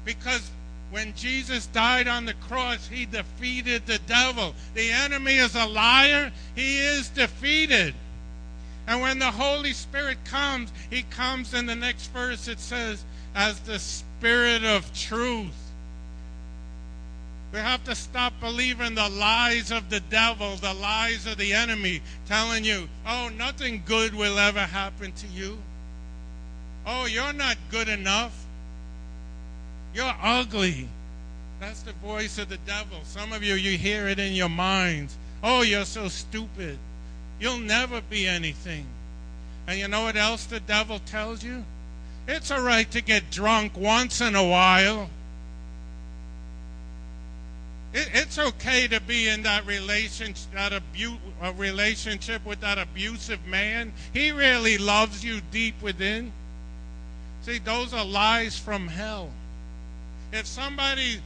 because 0.05 0.51
when 0.91 1.15
Jesus 1.15 1.67
died 1.67 2.09
on 2.09 2.25
the 2.25 2.35
cross, 2.35 2.89
he 2.89 3.07
defeated 3.07 3.87
the 3.87 4.01
devil. 4.07 4.55
The 4.75 4.91
enemy 4.91 5.37
is 5.37 5.55
a 5.55 5.67
liar, 5.67 6.33
he 6.57 6.79
is 6.79 7.09
defeated. 7.09 7.95
And 8.87 9.01
when 9.01 9.21
the 9.21 9.31
Holy 9.31 9.73
Spirit 9.73 10.19
comes, 10.25 10.73
he 10.91 11.03
comes 11.03 11.55
in 11.55 11.67
the 11.67 11.77
next 11.77 12.09
verse, 12.09 12.49
it 12.49 12.59
says, 12.59 13.05
as 13.37 13.61
the 13.61 13.79
Spirit 13.79 14.65
of 14.65 14.93
truth. 14.93 15.70
We 17.53 17.59
have 17.59 17.83
to 17.85 17.95
stop 17.97 18.33
believing 18.41 18.95
the 18.95 19.09
lies 19.09 19.73
of 19.73 19.91
the 19.91 20.01
devil, 20.01 20.55
the 20.57 20.75
lies 20.75 21.27
of 21.27 21.37
the 21.37 21.53
enemy, 21.53 22.01
telling 22.27 22.65
you, 22.65 22.89
oh, 23.07 23.31
nothing 23.37 23.83
good 23.85 24.15
will 24.15 24.39
ever 24.39 24.61
happen 24.61 25.13
to 25.13 25.27
you. 25.27 25.59
Oh, 26.87 27.07
you're 27.07 27.33
not 27.33 27.57
good 27.71 27.89
enough. 27.89 28.47
You're 29.95 30.15
ugly. 30.23 30.89
That's 31.59 31.83
the 31.83 31.93
voice 31.95 32.39
of 32.39 32.49
the 32.49 32.57
devil. 32.59 33.01
Some 33.05 33.33
of 33.33 33.43
you, 33.43 33.55
you 33.55 33.77
hear 33.77 34.09
it 34.09 34.19
in 34.19 34.33
your 34.33 34.49
minds. 34.49 35.17
Oh, 35.43 35.63
you're 35.63 35.85
so 35.85 36.09
stupid. 36.09 36.79
You'll 37.41 37.59
never 37.59 38.01
be 38.01 38.27
anything. 38.27 38.87
And 39.67 39.79
you 39.79 39.89
know 39.89 40.03
what 40.05 40.17
else 40.17 40.45
the 40.47 40.61
devil 40.61 41.01
tells 41.01 41.43
you? 41.43 41.65
It's 42.29 42.51
all 42.51 42.63
right 42.63 42.91
to 42.93 43.01
get 43.01 43.31
drunk 43.31 43.77
once 43.77 44.21
in 44.21 44.37
a 44.37 44.47
while. 44.47 45.11
It, 47.93 48.09
it's 48.15 48.39
okay 48.39 48.87
to 48.89 49.01
be 49.01 49.29
in 49.29 49.43
that 49.43 49.67
relationship, 49.67 50.53
that 50.55 50.73
abu- 50.73 51.19
a 51.43 51.53
relationship 51.53 52.45
with 52.47 52.61
that 52.61 52.79
abusive 52.79 53.45
man. 53.47 53.93
He 54.13 54.31
really 54.31 54.79
loves 54.79 55.25
you 55.25 55.41
deep 55.51 55.81
within. 55.83 56.33
See, 57.43 57.59
those 57.59 57.93
are 57.93 58.05
lies 58.05 58.59
from 58.59 58.87
hell. 58.87 59.31
If 60.33 60.47
somebody 60.47 61.21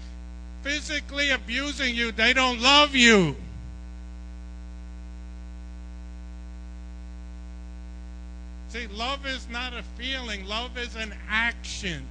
physically 0.63 1.31
abusing 1.31 1.95
you, 1.95 2.13
they 2.13 2.33
don't 2.33 2.61
love 2.61 2.95
you. 2.95 3.37
See, 8.69 8.87
love 8.89 9.25
is 9.27 9.47
not 9.51 9.73
a 9.73 9.83
feeling, 9.97 10.47
love 10.47 10.77
is 10.79 10.97
an 10.97 11.15
action. 11.29 12.03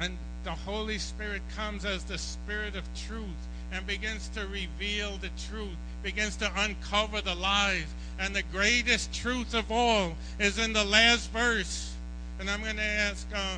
And 0.00 0.16
the 0.46 0.52
Holy 0.52 0.96
Spirit 0.96 1.42
comes 1.56 1.84
as 1.84 2.04
the 2.04 2.16
Spirit 2.16 2.76
of 2.76 2.84
truth 2.94 3.48
and 3.72 3.84
begins 3.84 4.28
to 4.28 4.46
reveal 4.46 5.16
the 5.16 5.30
truth, 5.48 5.74
begins 6.04 6.36
to 6.36 6.48
uncover 6.58 7.20
the 7.20 7.34
lies. 7.34 7.86
And 8.20 8.34
the 8.34 8.44
greatest 8.52 9.12
truth 9.12 9.54
of 9.54 9.72
all 9.72 10.14
is 10.38 10.60
in 10.60 10.72
the 10.72 10.84
last 10.84 11.32
verse. 11.32 11.92
And 12.38 12.48
I'm 12.48 12.62
going 12.62 12.76
to 12.76 12.82
ask 12.82 13.26
uh, 13.34 13.56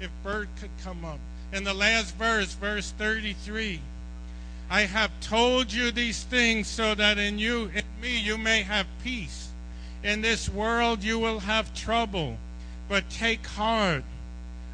if 0.00 0.10
Bert 0.24 0.48
could 0.60 0.70
come 0.82 1.04
up. 1.04 1.20
In 1.52 1.62
the 1.62 1.74
last 1.74 2.16
verse, 2.16 2.54
verse 2.54 2.90
33, 2.98 3.80
I 4.68 4.80
have 4.80 5.12
told 5.20 5.72
you 5.72 5.92
these 5.92 6.24
things 6.24 6.66
so 6.66 6.96
that 6.96 7.18
in 7.18 7.38
you, 7.38 7.70
in 7.72 7.84
me, 8.02 8.18
you 8.18 8.36
may 8.36 8.62
have 8.62 8.86
peace. 9.04 9.50
In 10.02 10.22
this 10.22 10.48
world 10.48 11.04
you 11.04 11.20
will 11.20 11.38
have 11.38 11.72
trouble, 11.72 12.36
but 12.88 13.08
take 13.10 13.46
heart. 13.46 14.02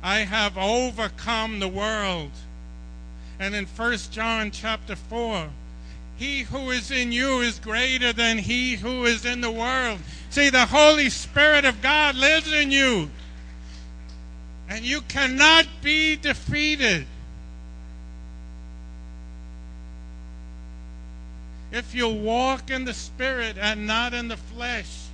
I 0.06 0.18
have 0.18 0.56
overcome 0.56 1.58
the 1.58 1.66
world. 1.66 2.30
And 3.40 3.56
in 3.56 3.66
1 3.66 3.96
John 4.12 4.52
chapter 4.52 4.94
4, 4.94 5.48
he 6.16 6.42
who 6.42 6.70
is 6.70 6.92
in 6.92 7.10
you 7.10 7.40
is 7.40 7.58
greater 7.58 8.12
than 8.12 8.38
he 8.38 8.76
who 8.76 9.04
is 9.04 9.24
in 9.24 9.40
the 9.40 9.50
world. 9.50 9.98
See, 10.30 10.48
the 10.48 10.66
Holy 10.66 11.10
Spirit 11.10 11.64
of 11.64 11.82
God 11.82 12.14
lives 12.14 12.52
in 12.52 12.70
you. 12.70 13.10
And 14.68 14.84
you 14.84 15.00
cannot 15.00 15.66
be 15.82 16.14
defeated. 16.14 17.04
If 21.72 21.96
you 21.96 22.08
walk 22.08 22.70
in 22.70 22.84
the 22.84 22.94
Spirit 22.94 23.56
and 23.58 23.88
not 23.88 24.14
in 24.14 24.28
the 24.28 24.36
flesh, 24.36 25.05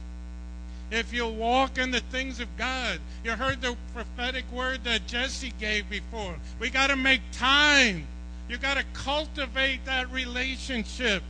if 0.92 1.10
you 1.10 1.26
walk 1.26 1.78
in 1.78 1.90
the 1.90 2.00
things 2.00 2.38
of 2.38 2.54
God, 2.58 3.00
you 3.24 3.30
heard 3.32 3.62
the 3.62 3.74
prophetic 3.94 4.44
word 4.52 4.84
that 4.84 5.06
Jesse 5.06 5.52
gave 5.58 5.88
before. 5.88 6.34
We 6.58 6.68
got 6.68 6.88
to 6.88 6.96
make 6.96 7.22
time. 7.32 8.06
You 8.48 8.58
got 8.58 8.76
to 8.76 8.84
cultivate 8.92 9.86
that 9.86 10.12
relationship. 10.12 11.22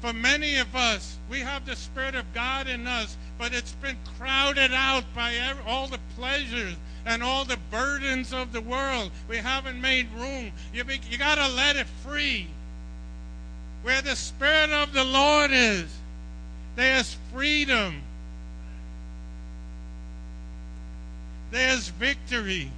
For 0.00 0.14
many 0.14 0.56
of 0.56 0.74
us, 0.74 1.18
we 1.28 1.40
have 1.40 1.66
the 1.66 1.76
Spirit 1.76 2.14
of 2.14 2.24
God 2.32 2.66
in 2.66 2.86
us, 2.86 3.16
but 3.38 3.52
it's 3.52 3.72
been 3.72 3.96
crowded 4.18 4.72
out 4.72 5.04
by 5.14 5.34
all 5.66 5.86
the 5.86 6.00
pleasures 6.16 6.76
and 7.04 7.22
all 7.22 7.44
the 7.44 7.58
burdens 7.70 8.32
of 8.32 8.52
the 8.52 8.60
world. 8.62 9.10
We 9.28 9.36
haven't 9.36 9.80
made 9.80 10.06
room. 10.14 10.50
You, 10.72 10.84
you 11.10 11.18
got 11.18 11.34
to 11.34 11.48
let 11.54 11.76
it 11.76 11.86
free. 12.02 12.46
Where 13.82 14.00
the 14.00 14.16
Spirit 14.16 14.70
of 14.70 14.94
the 14.94 15.04
Lord 15.04 15.50
is, 15.52 15.86
there's 16.76 17.16
freedom. 17.32 18.02
There's 21.50 21.88
victory. 21.88 22.70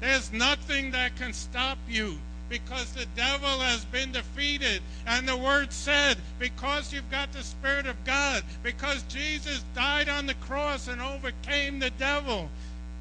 There's 0.00 0.32
nothing 0.32 0.90
that 0.92 1.16
can 1.16 1.32
stop 1.32 1.78
you 1.88 2.18
because 2.48 2.92
the 2.92 3.06
devil 3.16 3.60
has 3.60 3.84
been 3.86 4.12
defeated. 4.12 4.80
And 5.06 5.28
the 5.28 5.36
word 5.36 5.72
said, 5.72 6.16
because 6.38 6.92
you've 6.92 7.10
got 7.10 7.32
the 7.32 7.42
Spirit 7.42 7.86
of 7.86 8.02
God, 8.04 8.42
because 8.62 9.02
Jesus 9.04 9.64
died 9.74 10.08
on 10.08 10.26
the 10.26 10.34
cross 10.34 10.88
and 10.88 11.00
overcame 11.00 11.78
the 11.78 11.90
devil, 11.90 12.48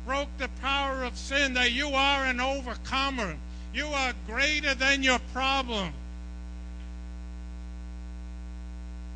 broke 0.06 0.36
the 0.38 0.50
power 0.62 1.04
of 1.04 1.18
sin, 1.18 1.54
that 1.54 1.72
you 1.72 1.90
are 1.90 2.26
an 2.26 2.40
overcomer. 2.40 3.36
You 3.74 3.88
are 3.88 4.14
greater 4.28 4.74
than 4.74 5.04
your 5.04 5.20
problem. 5.34 5.94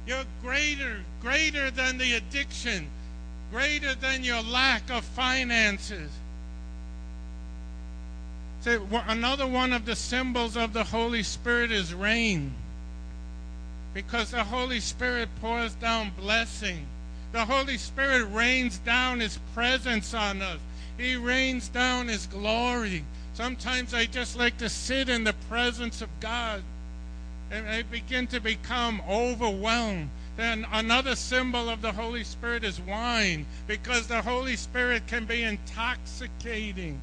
You're 0.09 0.25
greater, 0.41 1.01
greater 1.21 1.69
than 1.69 1.99
the 1.99 2.13
addiction, 2.13 2.87
greater 3.51 3.93
than 3.93 4.23
your 4.23 4.41
lack 4.41 4.89
of 4.89 5.05
finances. 5.05 6.09
Say, 8.61 8.79
another 9.07 9.45
one 9.45 9.71
of 9.71 9.85
the 9.85 9.95
symbols 9.95 10.57
of 10.57 10.73
the 10.73 10.83
Holy 10.83 11.21
Spirit 11.21 11.71
is 11.71 11.93
rain. 11.93 12.55
Because 13.93 14.31
the 14.31 14.43
Holy 14.43 14.79
Spirit 14.79 15.29
pours 15.41 15.75
down 15.75 16.11
blessing. 16.19 16.87
The 17.31 17.45
Holy 17.45 17.77
Spirit 17.77 18.33
rains 18.33 18.79
down 18.79 19.19
His 19.19 19.37
presence 19.53 20.15
on 20.15 20.41
us. 20.41 20.57
He 20.97 21.17
rains 21.17 21.67
down 21.67 22.07
His 22.07 22.25
glory. 22.25 23.05
Sometimes 23.35 23.93
I 23.93 24.07
just 24.07 24.35
like 24.35 24.57
to 24.57 24.69
sit 24.69 25.07
in 25.07 25.23
the 25.23 25.35
presence 25.47 26.01
of 26.01 26.09
God 26.19 26.63
and 27.51 27.67
I 27.67 27.83
begin 27.83 28.27
to 28.27 28.39
become 28.39 29.01
overwhelmed. 29.09 30.09
Then 30.37 30.65
another 30.71 31.15
symbol 31.15 31.69
of 31.69 31.81
the 31.81 31.91
Holy 31.91 32.23
Spirit 32.23 32.63
is 32.63 32.79
wine 32.79 33.45
because 33.67 34.07
the 34.07 34.21
Holy 34.21 34.55
Spirit 34.55 35.07
can 35.07 35.25
be 35.25 35.43
intoxicating 35.43 37.01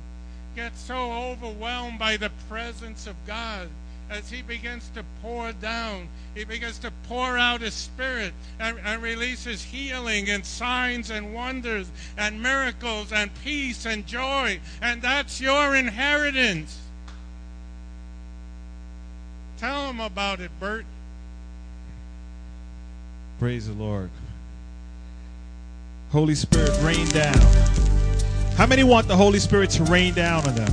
get 0.57 0.76
so 0.78 1.12
overwhelmed 1.12 1.99
by 1.99 2.16
the 2.16 2.30
presence 2.49 3.07
of 3.07 3.14
God 3.26 3.68
as 4.09 4.30
He 4.30 4.40
begins 4.40 4.90
to 4.94 5.05
pour 5.20 5.53
down. 5.53 6.09
He 6.34 6.44
begins 6.44 6.78
to 6.78 6.90
pour 7.09 7.36
out 7.36 7.61
His 7.61 7.74
Spirit 7.74 8.32
and, 8.59 8.78
and 8.82 9.03
releases 9.03 9.62
healing 9.62 10.30
and 10.30 10.47
signs 10.47 11.11
and 11.11 11.34
wonders 11.34 11.90
and 12.16 12.42
miracles 12.42 13.12
and 13.12 13.30
peace 13.44 13.84
and 13.84 14.07
joy. 14.07 14.59
And 14.80 15.03
that's 15.03 15.40
your 15.40 15.76
inheritance. 15.76 16.80
Tell 19.59 19.86
them 19.86 20.00
about 20.00 20.40
it, 20.40 20.50
Bert. 20.61 20.84
Praise 23.38 23.66
the 23.66 23.74
Lord. 23.74 24.11
Holy 26.11 26.34
Spirit, 26.34 26.70
rain 26.82 27.07
down. 27.09 27.36
How 28.57 28.66
many 28.66 28.84
want 28.84 29.09
the 29.09 29.16
Holy 29.16 29.38
Spirit 29.38 29.70
to 29.70 29.84
rain 29.84 30.14
down 30.14 30.46
on 30.46 30.54
them? 30.54 30.72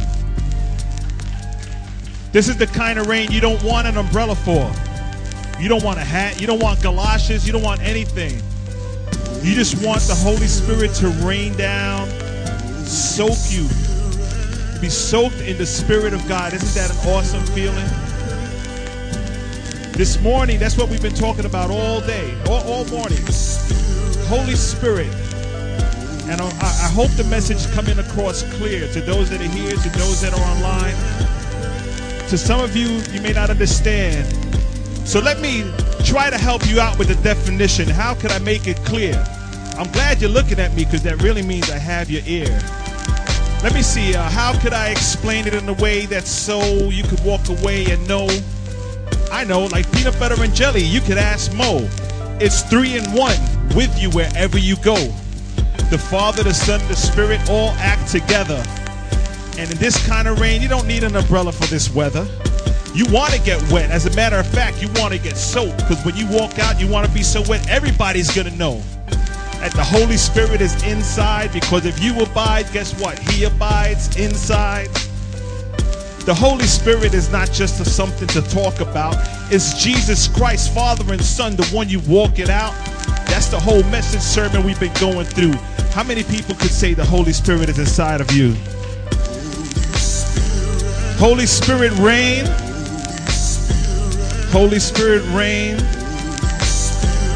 This 2.31 2.47
is 2.47 2.57
the 2.57 2.67
kind 2.67 2.97
of 2.97 3.07
rain 3.07 3.31
you 3.31 3.41
don't 3.41 3.61
want 3.63 3.87
an 3.87 3.97
umbrella 3.97 4.35
for. 4.35 4.71
You 5.59 5.69
don't 5.69 5.83
want 5.83 5.99
a 5.99 6.03
hat. 6.03 6.41
You 6.41 6.47
don't 6.47 6.59
want 6.61 6.81
galoshes. 6.81 7.45
You 7.45 7.53
don't 7.53 7.63
want 7.63 7.81
anything. 7.81 8.41
You 9.43 9.55
just 9.55 9.85
want 9.85 10.01
the 10.03 10.15
Holy 10.15 10.47
Spirit 10.47 10.93
to 10.95 11.09
rain 11.25 11.53
down, 11.57 12.07
soak 12.85 13.37
you, 13.49 13.67
be 14.79 14.87
soaked 14.87 15.41
in 15.41 15.57
the 15.57 15.65
Spirit 15.65 16.13
of 16.13 16.25
God. 16.29 16.53
Isn't 16.53 16.73
that 16.75 16.89
an 16.89 17.09
awesome 17.09 17.45
feeling? 17.47 18.02
This 19.93 20.19
morning, 20.21 20.57
that's 20.57 20.75
what 20.75 20.89
we've 20.89 21.03
been 21.03 21.13
talking 21.13 21.45
about 21.45 21.69
all 21.69 22.01
day, 22.01 22.35
all, 22.49 22.63
all 22.63 22.85
morning. 22.85 23.19
Holy 24.25 24.55
Spirit, 24.55 25.13
and 26.25 26.41
I, 26.41 26.47
I 26.47 26.89
hope 26.89 27.11
the 27.11 27.23
message 27.29 27.71
coming 27.73 27.99
across 27.99 28.41
clear 28.55 28.91
to 28.91 29.01
those 29.01 29.29
that 29.29 29.39
are 29.39 29.43
here, 29.43 29.69
to 29.69 29.89
those 29.89 30.19
that 30.21 30.33
are 30.33 30.41
online. 30.57 30.95
To 32.27 32.37
some 32.39 32.59
of 32.59 32.75
you, 32.75 32.87
you 33.13 33.21
may 33.21 33.33
not 33.33 33.51
understand. 33.51 34.25
So 35.07 35.19
let 35.19 35.39
me 35.39 35.63
try 36.03 36.31
to 36.31 36.39
help 36.39 36.67
you 36.67 36.79
out 36.79 36.97
with 36.97 37.09
the 37.09 37.23
definition. 37.23 37.87
How 37.87 38.15
could 38.15 38.31
I 38.31 38.39
make 38.39 38.65
it 38.65 38.77
clear? 38.77 39.23
I'm 39.77 39.91
glad 39.91 40.21
you're 40.21 40.31
looking 40.31 40.57
at 40.57 40.73
me 40.73 40.85
because 40.85 41.03
that 41.03 41.21
really 41.21 41.43
means 41.43 41.69
I 41.69 41.77
have 41.77 42.09
your 42.09 42.23
ear. 42.25 42.49
Let 43.61 43.75
me 43.75 43.83
see, 43.83 44.15
uh, 44.15 44.27
how 44.27 44.59
could 44.59 44.73
I 44.73 44.89
explain 44.89 45.45
it 45.45 45.53
in 45.53 45.69
a 45.69 45.73
way 45.73 46.07
that's 46.07 46.31
so 46.31 46.63
you 46.89 47.03
could 47.03 47.23
walk 47.23 47.47
away 47.49 47.85
and 47.91 48.07
know? 48.07 48.27
I 49.33 49.43
know, 49.43 49.65
like 49.65 49.91
peanut 49.91 50.17
butter 50.19 50.41
and 50.43 50.53
jelly, 50.53 50.83
you 50.83 51.01
could 51.01 51.17
ask 51.17 51.51
Mo. 51.55 51.89
It's 52.39 52.61
three 52.61 52.95
in 52.95 53.03
one 53.13 53.35
with 53.75 53.99
you 53.99 54.11
wherever 54.11 54.59
you 54.59 54.75
go. 54.75 54.93
The 55.89 55.97
Father, 55.97 56.43
the 56.43 56.53
Son, 56.53 56.79
the 56.87 56.95
Spirit 56.95 57.41
all 57.49 57.69
act 57.79 58.11
together. 58.11 58.63
And 59.57 59.71
in 59.71 59.77
this 59.79 60.05
kind 60.05 60.27
of 60.27 60.39
rain, 60.39 60.61
you 60.61 60.67
don't 60.67 60.87
need 60.87 61.03
an 61.03 61.15
umbrella 61.15 61.51
for 61.51 61.65
this 61.65 61.91
weather. 61.91 62.27
You 62.93 63.05
want 63.11 63.33
to 63.33 63.41
get 63.41 63.59
wet. 63.71 63.89
As 63.89 64.05
a 64.05 64.15
matter 64.15 64.37
of 64.37 64.45
fact, 64.45 64.83
you 64.83 64.87
want 65.01 65.15
to 65.15 65.19
get 65.19 65.35
soaked 65.35 65.77
because 65.77 66.05
when 66.05 66.15
you 66.15 66.27
walk 66.27 66.59
out, 66.59 66.79
you 66.79 66.87
want 66.87 67.07
to 67.07 67.11
be 67.11 67.23
so 67.23 67.41
wet, 67.49 67.67
everybody's 67.67 68.33
going 68.35 68.47
to 68.47 68.55
know 68.55 68.83
that 69.59 69.71
the 69.73 69.83
Holy 69.83 70.15
Spirit 70.15 70.61
is 70.61 70.81
inside 70.83 71.51
because 71.51 71.87
if 71.87 71.99
you 72.03 72.21
abide, 72.21 72.71
guess 72.71 72.93
what? 73.01 73.17
He 73.17 73.45
abides 73.45 74.15
inside. 74.15 74.89
The 76.25 76.33
Holy 76.33 76.63
Spirit 76.63 77.13
is 77.13 77.29
not 77.29 77.51
just 77.51 77.83
something 77.85 78.29
to 78.29 78.41
talk 78.43 78.79
about. 78.79 79.15
It's 79.51 79.73
Jesus 79.83 80.29
Christ, 80.29 80.73
Father 80.73 81.11
and 81.11 81.21
Son, 81.21 81.57
the 81.57 81.65
one 81.65 81.89
you 81.89 81.99
walk 82.07 82.39
it 82.39 82.49
out. 82.49 82.73
That's 83.27 83.47
the 83.47 83.59
whole 83.59 83.83
message 83.91 84.21
sermon 84.21 84.63
we've 84.63 84.79
been 84.79 84.93
going 85.01 85.25
through. 85.25 85.51
How 85.91 86.01
many 86.01 86.23
people 86.23 86.55
could 86.55 86.71
say 86.71 86.93
the 86.93 87.03
Holy 87.03 87.33
Spirit 87.33 87.67
is 87.67 87.77
inside 87.77 88.21
of 88.21 88.31
you? 88.31 88.55
Holy 91.19 91.45
Spirit 91.45 91.91
rain. 91.99 92.45
Holy 94.49 94.79
Spirit 94.79 95.23
rain. 95.35 95.75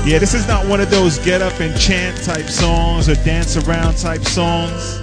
Yeah, 0.08 0.18
this 0.18 0.34
is 0.34 0.48
not 0.48 0.66
one 0.66 0.80
of 0.80 0.90
those 0.90 1.20
get 1.20 1.42
up 1.42 1.60
and 1.60 1.78
chant 1.78 2.24
type 2.24 2.46
songs 2.46 3.10
or 3.10 3.16
dance 3.16 3.58
around 3.58 3.98
type 3.98 4.24
songs. 4.24 5.02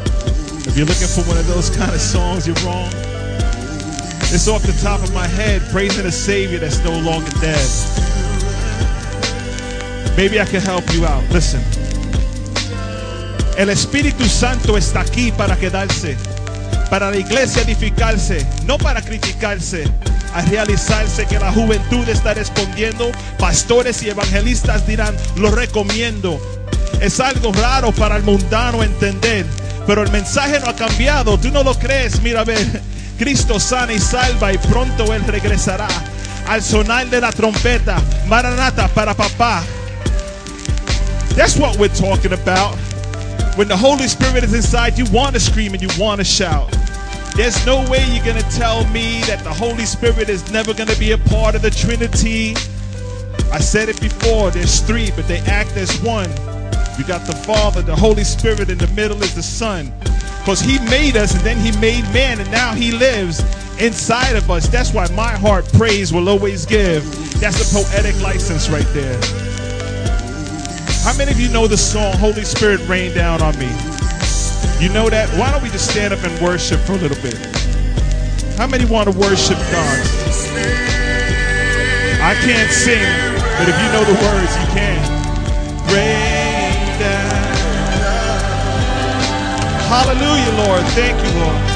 If 0.66 0.74
you're 0.74 0.86
looking 0.86 1.06
for 1.06 1.20
one 1.28 1.36
of 1.36 1.46
those 1.46 1.68
kind 1.76 1.92
of 1.92 2.00
songs, 2.00 2.46
you're 2.46 2.56
wrong. 2.64 2.90
It's 4.34 4.48
off 4.48 4.62
the 4.64 4.72
top 4.82 5.00
of 5.00 5.14
my 5.14 5.28
head, 5.28 5.62
praising 5.70 6.06
a 6.06 6.10
Savior 6.10 6.58
that's 6.58 6.82
no 6.82 6.90
longer 6.90 7.30
dead. 7.40 7.64
Maybe 10.16 10.40
I 10.40 10.44
can 10.44 10.60
help 10.60 10.82
you 10.92 11.06
out. 11.06 11.22
Listen. 11.30 11.62
El 13.56 13.70
Espíritu 13.70 14.24
Santo 14.24 14.76
está 14.76 15.02
aquí 15.02 15.30
para 15.30 15.56
quedarse, 15.56 16.16
para 16.90 17.12
la 17.12 17.16
iglesia 17.16 17.62
edificarse, 17.62 18.44
no 18.66 18.76
para 18.76 19.02
criticarse, 19.02 19.84
a 20.34 20.42
realizarse 20.42 21.26
que 21.26 21.38
la 21.38 21.52
juventud 21.52 22.08
está 22.08 22.34
respondiendo. 22.34 23.12
Pastores 23.38 24.02
y 24.02 24.10
evangelistas 24.10 24.84
dirán, 24.84 25.16
lo 25.36 25.52
recomiendo. 25.52 26.40
Es 27.00 27.20
algo 27.20 27.52
raro 27.52 27.92
para 27.92 28.16
el 28.16 28.24
mundano 28.24 28.82
entender, 28.82 29.46
pero 29.86 30.02
el 30.02 30.10
mensaje 30.10 30.58
no 30.58 30.70
ha 30.70 30.74
cambiado. 30.74 31.38
Tú 31.38 31.52
no 31.52 31.62
lo 31.62 31.78
crees, 31.78 32.20
mira 32.20 32.40
a 32.40 32.44
ver. 32.44 32.93
Cristo 33.18 33.58
sana 33.58 33.92
y 33.92 33.98
salva 33.98 34.52
y 34.52 34.58
pronto 34.58 35.12
Él 35.12 35.24
regresará. 35.26 35.88
Al 36.46 36.62
sonar 36.62 37.08
de 37.08 37.20
la 37.20 37.32
trompeta, 37.32 37.96
Maranata 38.26 38.88
para 38.88 39.14
papá. 39.14 39.62
That's 41.36 41.56
what 41.56 41.78
we're 41.78 41.88
talking 41.88 42.32
about. 42.32 42.76
When 43.56 43.68
the 43.68 43.76
Holy 43.76 44.08
Spirit 44.08 44.44
is 44.44 44.52
inside, 44.52 44.98
you 44.98 45.04
want 45.12 45.34
to 45.34 45.40
scream 45.40 45.72
and 45.72 45.82
you 45.82 45.88
want 45.98 46.18
to 46.18 46.24
shout. 46.24 46.70
There's 47.36 47.64
no 47.66 47.88
way 47.90 48.04
you're 48.12 48.24
going 48.24 48.40
to 48.40 48.50
tell 48.50 48.84
me 48.88 49.20
that 49.22 49.42
the 49.42 49.52
Holy 49.52 49.84
Spirit 49.84 50.28
is 50.28 50.50
never 50.52 50.72
going 50.72 50.88
to 50.88 50.98
be 50.98 51.12
a 51.12 51.18
part 51.18 51.54
of 51.54 51.62
the 51.62 51.70
Trinity. 51.70 52.54
I 53.52 53.58
said 53.58 53.88
it 53.88 54.00
before, 54.00 54.50
there's 54.50 54.80
three, 54.80 55.10
but 55.16 55.26
they 55.26 55.38
act 55.40 55.76
as 55.76 55.90
one. 56.02 56.30
You 56.96 57.04
got 57.04 57.26
the 57.26 57.34
Father, 57.34 57.82
the 57.82 57.96
Holy 57.96 58.22
Spirit, 58.22 58.70
in 58.70 58.78
the 58.78 58.86
middle 58.88 59.20
is 59.22 59.34
the 59.34 59.42
Son. 59.42 59.92
Because 60.40 60.60
he 60.60 60.78
made 60.90 61.16
us 61.16 61.34
and 61.34 61.42
then 61.42 61.56
he 61.58 61.72
made 61.80 62.04
man 62.12 62.38
and 62.38 62.50
now 62.52 62.72
he 62.72 62.92
lives 62.92 63.40
inside 63.80 64.36
of 64.36 64.48
us. 64.50 64.68
That's 64.68 64.92
why 64.92 65.08
my 65.08 65.32
heart 65.32 65.64
praise 65.72 66.12
will 66.12 66.28
always 66.28 66.64
give. 66.64 67.02
That's 67.40 67.60
a 67.60 67.74
poetic 67.74 68.20
license 68.22 68.68
right 68.68 68.86
there. 68.92 69.18
How 71.02 71.16
many 71.18 71.32
of 71.32 71.40
you 71.40 71.48
know 71.48 71.66
the 71.66 71.76
song 71.76 72.12
Holy 72.18 72.44
Spirit 72.44 72.86
Rain 72.86 73.12
Down 73.14 73.42
on 73.42 73.58
Me? 73.58 73.66
You 74.78 74.92
know 74.92 75.10
that? 75.10 75.28
Why 75.38 75.50
don't 75.50 75.62
we 75.62 75.70
just 75.70 75.90
stand 75.90 76.14
up 76.14 76.22
and 76.22 76.42
worship 76.42 76.78
for 76.80 76.92
a 76.92 76.98
little 76.98 77.20
bit? 77.22 77.36
How 78.56 78.68
many 78.68 78.84
want 78.84 79.10
to 79.10 79.18
worship 79.18 79.58
God? 79.58 79.98
I 82.22 82.34
can't 82.40 82.70
sing, 82.70 83.04
but 83.58 83.68
if 83.68 83.76
you 83.82 83.88
know 83.92 84.04
the 84.04 84.16
words, 84.22 84.52
you 84.56 84.66
can. 84.72 85.14
Rain 85.92 86.23
Hallelujah, 89.94 90.66
Lord. 90.66 90.82
Thank 90.90 91.22
you, 91.22 91.38
Lord. 91.38 91.73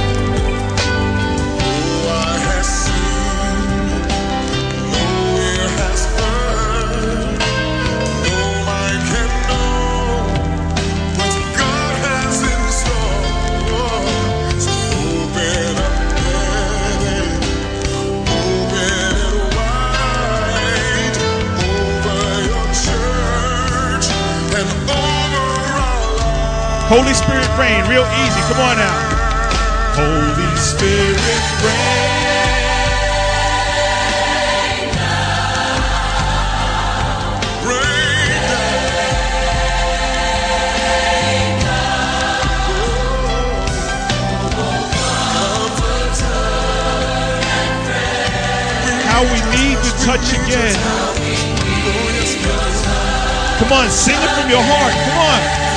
Holy 26.88 27.12
Spirit 27.12 27.46
rain, 27.58 27.84
real 27.84 28.08
easy. 28.24 28.40
Come 28.48 28.60
on 28.64 28.78
now. 28.78 28.96
Holy 29.92 30.56
Spirit 30.56 31.20
rain. 31.60 32.08
How 49.04 49.22
we 49.24 49.40
need 49.52 49.76
to 49.84 49.90
touch 50.06 50.32
again. 50.32 50.72
Come 53.58 53.72
on, 53.72 53.90
sing 53.90 54.16
it 54.16 54.30
from 54.40 54.48
your 54.48 54.62
heart. 54.62 54.94
Come 55.04 55.18
on. 55.18 55.67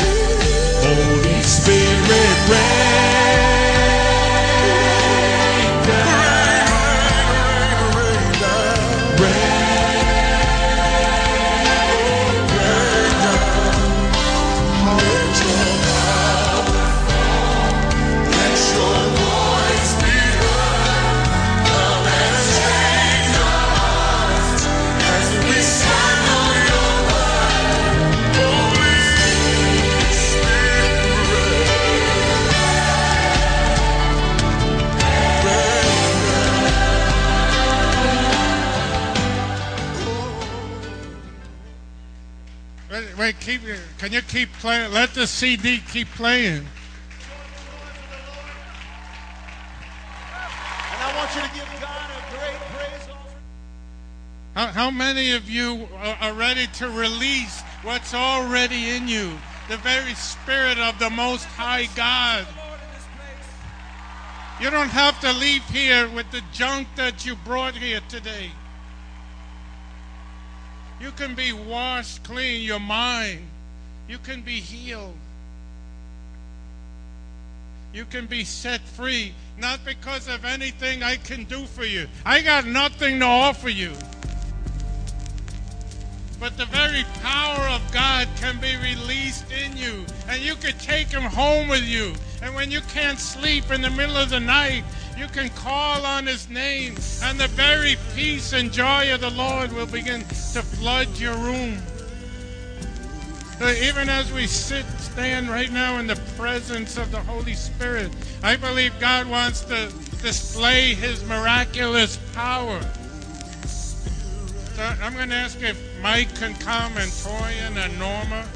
Keep. 43.57 43.77
Can 43.97 44.11
you 44.11 44.21
keep 44.21 44.51
playing? 44.53 44.91
Let 44.93 45.13
the 45.13 45.27
CD 45.27 45.79
keep 45.91 46.07
playing. 46.11 46.57
And 46.57 46.67
I 50.99 51.15
want 51.17 51.35
you 51.35 51.41
to 51.41 51.53
give 51.53 51.81
God 51.81 52.09
a 52.09 52.31
great 52.31 52.59
praise. 52.75 53.09
How, 54.55 54.67
how 54.67 54.91
many 54.91 55.31
of 55.33 55.49
you 55.49 55.87
are 56.21 56.33
ready 56.33 56.67
to 56.75 56.89
release 56.89 57.61
what's 57.83 58.13
already 58.13 58.89
in 58.91 59.07
you? 59.07 59.31
The 59.69 59.77
very 59.77 60.13
spirit 60.15 60.77
of 60.77 60.99
the 60.99 61.09
Most 61.09 61.45
High 61.45 61.87
God. 61.95 62.45
You 64.59 64.69
don't 64.69 64.89
have 64.89 65.19
to 65.21 65.33
leave 65.33 65.63
here 65.69 66.07
with 66.09 66.29
the 66.29 66.41
junk 66.51 66.87
that 66.95 67.25
you 67.25 67.35
brought 67.35 67.75
here 67.75 68.01
today. 68.09 68.51
You 71.01 71.11
can 71.11 71.33
be 71.33 71.51
washed 71.51 72.23
clean, 72.23 72.61
your 72.61 72.79
mind. 72.79 73.41
You 74.07 74.19
can 74.19 74.41
be 74.41 74.59
healed. 74.59 75.15
You 77.93 78.05
can 78.05 78.27
be 78.27 78.43
set 78.43 78.81
free, 78.81 79.33
not 79.57 79.83
because 79.83 80.27
of 80.27 80.45
anything 80.45 81.01
I 81.01 81.17
can 81.17 81.43
do 81.45 81.65
for 81.65 81.83
you. 81.83 82.07
I 82.25 82.41
got 82.41 82.67
nothing 82.67 83.19
to 83.19 83.25
offer 83.25 83.69
you. 83.69 83.93
But 86.39 86.57
the 86.57 86.65
very 86.65 87.03
power 87.21 87.67
of 87.69 87.81
God 87.91 88.27
can 88.37 88.59
be 88.59 88.75
released 88.77 89.45
in 89.51 89.75
you, 89.77 90.05
and 90.27 90.41
you 90.41 90.55
can 90.55 90.77
take 90.77 91.07
him 91.07 91.23
home 91.23 91.67
with 91.67 91.83
you. 91.83 92.13
And 92.41 92.55
when 92.55 92.71
you 92.71 92.81
can't 92.93 93.19
sleep 93.19 93.71
in 93.71 93.81
the 93.81 93.89
middle 93.89 94.17
of 94.17 94.29
the 94.29 94.39
night, 94.39 94.83
you 95.17 95.27
can 95.27 95.49
call 95.49 96.05
on 96.05 96.25
his 96.25 96.49
name, 96.49 96.95
and 97.23 97.39
the 97.39 97.47
very 97.49 97.95
peace 98.15 98.53
and 98.53 98.71
joy 98.71 99.13
of 99.13 99.21
the 99.21 99.29
Lord 99.29 99.71
will 99.71 99.85
begin 99.85 100.21
to 100.21 100.61
flood 100.61 101.07
your 101.17 101.35
room. 101.37 101.77
So 103.59 103.69
even 103.69 104.09
as 104.09 104.31
we 104.33 104.47
sit, 104.47 104.85
stand 104.97 105.49
right 105.49 105.71
now 105.71 105.99
in 105.99 106.07
the 106.07 106.19
presence 106.37 106.97
of 106.97 107.11
the 107.11 107.19
Holy 107.19 107.53
Spirit, 107.53 108.11
I 108.41 108.55
believe 108.55 108.91
God 108.99 109.27
wants 109.27 109.61
to 109.65 109.93
display 110.23 110.95
his 110.95 111.23
miraculous 111.25 112.17
power. 112.33 112.81
So 113.67 114.81
I'm 115.01 115.13
going 115.13 115.29
to 115.29 115.35
ask 115.35 115.61
if 115.61 115.79
Mike 116.01 116.33
can 116.35 116.55
come 116.55 116.97
and 116.97 117.11
Toyin 117.11 117.77
and 117.77 117.99
Norma, 117.99 118.47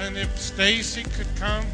and 0.00 0.18
if 0.18 0.38
Stacy 0.38 1.04
could 1.04 1.34
come. 1.36 1.64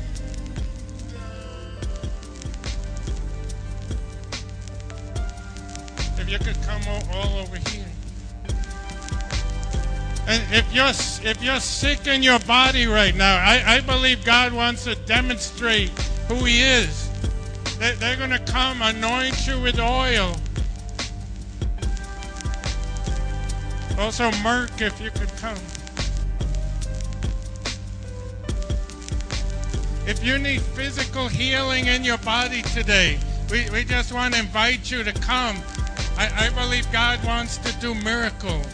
You 6.33 6.39
could 6.39 6.61
come 6.63 6.81
all 7.13 7.41
over 7.41 7.57
here. 7.69 7.85
And 10.27 10.43
if 10.51 10.73
you're 10.73 11.31
if 11.31 11.43
you're 11.43 11.61
sick 11.61 12.07
in 12.07 12.23
your 12.23 12.39
body 12.41 12.87
right 12.87 13.15
now, 13.15 13.37
I, 13.37 13.63
I 13.67 13.81
believe 13.81 14.25
God 14.25 14.55
wants 14.55 14.85
to 14.85 14.95
demonstrate 14.95 15.91
who 16.29 16.37
He 16.37 16.63
is. 16.63 17.11
They, 17.79 17.93
they're 17.97 18.17
going 18.17 18.31
to 18.31 18.39
come 18.39 18.81
anoint 18.81 19.47
you 19.47 19.61
with 19.61 19.79
oil. 19.79 20.35
Also, 23.99 24.31
Merck, 24.41 24.81
if 24.81 24.99
you 25.03 25.11
could 25.11 25.29
come. 25.37 25.59
If 30.07 30.25
you 30.25 30.39
need 30.39 30.63
physical 30.63 31.29
healing 31.29 31.89
in 31.89 32.05
your 32.05 32.19
body 32.19 32.63
today, 32.63 33.19
we, 33.51 33.69
we 33.69 33.85
just 33.85 34.15
want 34.15 34.33
to 34.33 34.41
invite 34.41 34.91
you 34.91 35.05
to 35.05 35.13
come. 35.13 35.57
I, 36.23 36.47
I 36.47 36.51
believe 36.51 36.91
God 36.93 37.25
wants 37.25 37.59
to 37.59 37.73
do 37.81 37.95
miracles. 37.97 38.67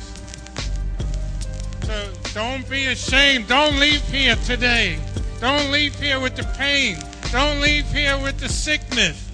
So 1.84 2.12
don't 2.34 2.68
be 2.68 2.88
ashamed. 2.88 3.48
Don't 3.48 3.80
leave 3.80 4.02
here 4.08 4.36
today. 4.44 4.98
Don't 5.40 5.72
leave 5.72 5.94
here 5.94 6.20
with 6.20 6.36
the 6.36 6.44
pain. 6.58 6.98
Don't 7.32 7.62
leave 7.62 7.86
here 7.90 8.18
with 8.18 8.38
the 8.38 8.50
sickness. 8.50 9.24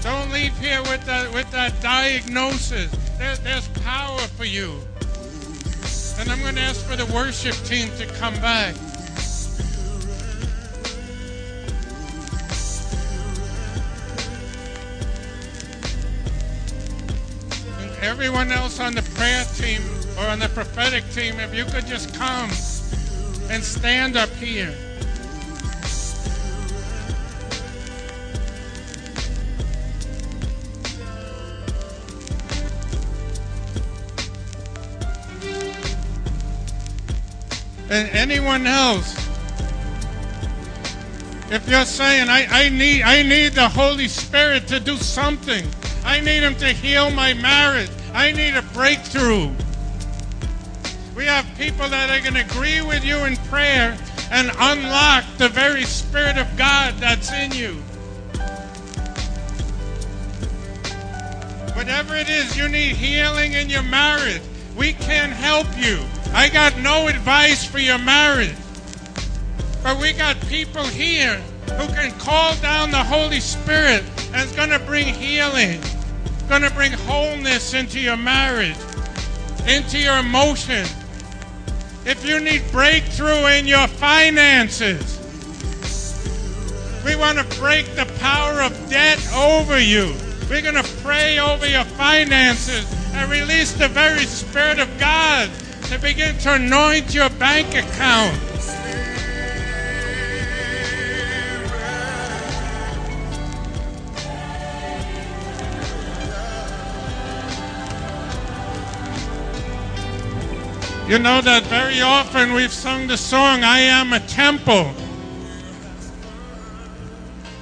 Don't 0.00 0.32
leave 0.32 0.56
here 0.58 0.80
with 0.84 1.04
that 1.04 1.30
with 1.34 1.50
that 1.50 1.78
diagnosis. 1.82 2.90
There, 3.18 3.36
there's 3.36 3.68
power 3.84 4.20
for 4.20 4.46
you. 4.46 4.80
And 6.18 6.30
I'm 6.30 6.40
going 6.40 6.54
to 6.54 6.62
ask 6.62 6.80
for 6.86 6.96
the 6.96 7.06
worship 7.12 7.54
team 7.66 7.90
to 7.98 8.06
come 8.14 8.34
back. 8.36 8.74
Everyone 18.02 18.50
else 18.52 18.80
on 18.80 18.94
the 18.94 19.02
prayer 19.14 19.44
team 19.56 19.82
or 20.18 20.26
on 20.28 20.38
the 20.38 20.48
prophetic 20.48 21.08
team, 21.10 21.38
if 21.40 21.54
you 21.54 21.64
could 21.64 21.86
just 21.86 22.14
come 22.14 22.50
and 23.50 23.62
stand 23.62 24.16
up 24.16 24.30
here. 24.30 24.74
And 37.90 38.08
anyone 38.10 38.66
else, 38.66 39.16
If 41.50 41.66
you're 41.66 41.86
saying, 41.86 42.28
I, 42.28 42.46
I, 42.50 42.68
need, 42.68 43.02
I 43.02 43.22
need 43.22 43.52
the 43.52 43.70
Holy 43.70 44.06
Spirit 44.06 44.68
to 44.68 44.78
do 44.78 44.98
something, 44.98 45.64
I 46.08 46.20
need 46.20 46.42
Him 46.42 46.54
to 46.56 46.68
heal 46.72 47.10
my 47.10 47.34
marriage, 47.34 47.90
I 48.14 48.32
need 48.32 48.56
a 48.56 48.62
breakthrough. 48.62 49.50
We 51.14 51.26
have 51.26 51.44
people 51.58 51.86
that 51.86 52.08
are 52.08 52.22
going 52.22 52.32
to 52.32 52.50
agree 52.50 52.80
with 52.80 53.04
you 53.04 53.18
in 53.26 53.36
prayer 53.52 53.94
and 54.30 54.50
unlock 54.58 55.24
the 55.36 55.50
very 55.50 55.84
Spirit 55.84 56.38
of 56.38 56.48
God 56.56 56.94
that's 56.94 57.30
in 57.30 57.52
you. 57.52 57.74
Whatever 61.74 62.16
it 62.16 62.30
is 62.30 62.56
you 62.56 62.70
need 62.70 62.96
healing 62.96 63.52
in 63.52 63.68
your 63.68 63.82
marriage, 63.82 64.40
we 64.76 64.94
can 64.94 65.30
help 65.30 65.66
you. 65.76 66.02
I 66.32 66.48
got 66.48 66.78
no 66.78 67.08
advice 67.08 67.66
for 67.66 67.80
your 67.80 67.98
marriage. 67.98 68.56
But 69.82 70.00
we 70.00 70.14
got 70.14 70.40
people 70.48 70.84
here 70.84 71.36
who 71.76 71.86
can 71.88 72.12
call 72.18 72.56
down 72.56 72.90
the 72.90 73.04
Holy 73.04 73.40
Spirit 73.40 74.02
and 74.32 74.42
it's 74.42 74.54
going 74.54 74.70
to 74.70 74.78
bring 74.78 75.06
healing, 75.06 75.80
going 76.48 76.62
to 76.62 76.70
bring 76.70 76.92
wholeness 76.92 77.74
into 77.74 78.00
your 78.00 78.16
marriage, 78.16 78.76
into 79.66 79.98
your 79.98 80.18
emotions. 80.18 80.92
If 82.06 82.24
you 82.26 82.40
need 82.40 82.62
breakthrough 82.72 83.46
in 83.48 83.66
your 83.66 83.86
finances, 83.86 85.18
we 87.04 87.16
want 87.16 87.38
to 87.38 87.58
break 87.58 87.86
the 87.96 88.06
power 88.18 88.62
of 88.62 88.72
debt 88.88 89.18
over 89.34 89.78
you. 89.78 90.14
We're 90.48 90.62
going 90.62 90.82
to 90.82 90.90
pray 91.02 91.38
over 91.38 91.66
your 91.66 91.84
finances 91.84 92.86
and 93.12 93.30
release 93.30 93.72
the 93.74 93.88
very 93.88 94.24
Spirit 94.24 94.78
of 94.78 94.88
God 94.98 95.50
to 95.90 95.98
begin 95.98 96.38
to 96.38 96.54
anoint 96.54 97.14
your 97.14 97.28
bank 97.30 97.74
account. 97.74 98.47
You 111.08 111.18
know 111.18 111.40
that 111.40 111.62
very 111.62 112.02
often 112.02 112.52
we've 112.52 112.70
sung 112.70 113.06
the 113.06 113.16
song, 113.16 113.64
I 113.64 113.78
am 113.78 114.12
a 114.12 114.20
temple. 114.20 114.92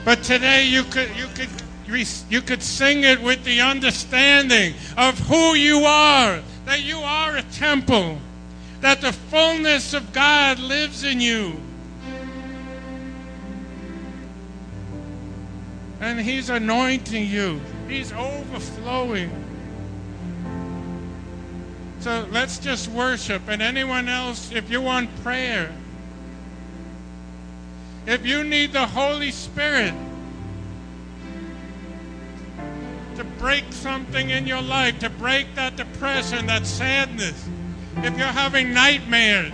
But 0.05 0.25
today 0.25 0.67
you 0.67 0.83
could, 0.83 1.09
you 1.17 1.29
could, 1.29 1.49
you 2.29 2.43
could 2.43 2.61
sing 2.61 3.05
it 3.05 3.23
with 3.23 3.45
the 3.45 3.61
understanding 3.61 4.75
of 4.99 5.17
who 5.29 5.55
you 5.55 5.85
are, 5.85 6.41
that 6.65 6.83
you 6.83 6.99
are 6.99 7.37
a 7.37 7.43
temple, 7.43 8.19
that 8.81 9.01
the 9.01 9.13
fullness 9.13 9.95
of 9.95 10.13
God 10.13 10.59
lives 10.59 11.05
in 11.05 11.21
you. 11.21 11.61
And 16.01 16.21
He's 16.21 16.51
anointing 16.51 17.29
you, 17.29 17.61
He's 17.87 18.13
overflowing. 18.13 19.31
So 22.07 22.25
let's 22.31 22.61
just 22.61 22.87
worship. 22.87 23.43
And 23.49 23.61
anyone 23.61 24.09
else, 24.09 24.53
if 24.53 24.71
you 24.71 24.81
want 24.81 25.11
prayer, 25.25 25.73
if 28.07 28.25
you 28.25 28.45
need 28.45 28.73
the 28.73 28.87
Holy 28.87 29.33
Spirit 29.33 29.93
to 33.17 33.25
break 33.41 33.65
something 33.73 34.31
in 34.31 34.47
your 34.47 34.63
life, 34.63 35.01
to 35.01 35.11
break 35.11 35.53
that 35.57 35.75
depression, 35.75 36.47
that 36.47 36.65
sadness, 36.65 37.49
if 37.97 38.17
you're 38.17 38.29
having 38.29 38.73
nightmares, 38.73 39.53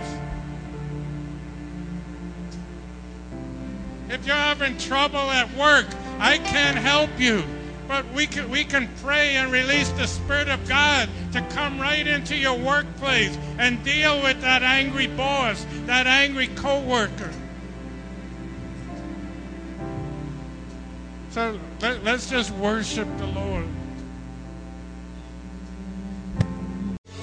if 4.09 4.27
you're 4.27 4.35
having 4.35 4.77
trouble 4.77 5.17
at 5.17 5.51
work, 5.57 5.87
I 6.19 6.37
can 6.37 6.77
help 6.77 7.09
you. 7.19 7.43
But 7.87 8.05
we 8.13 8.27
can, 8.27 8.49
we 8.49 8.63
can 8.63 8.89
pray 9.01 9.35
and 9.35 9.51
release 9.51 9.89
the 9.91 10.07
Spirit 10.07 10.47
of 10.47 10.67
God 10.67 11.09
to 11.33 11.41
come 11.49 11.79
right 11.79 12.05
into 12.05 12.35
your 12.35 12.57
workplace 12.57 13.37
and 13.57 13.83
deal 13.83 14.21
with 14.21 14.41
that 14.41 14.63
angry 14.63 15.07
boss, 15.07 15.65
that 15.85 16.07
angry 16.07 16.47
coworker. 16.47 17.31
So 21.31 21.59
let, 21.81 22.03
let's 22.03 22.29
just 22.29 22.51
worship 22.51 23.07
the 23.17 23.27
Lord. 23.27 23.65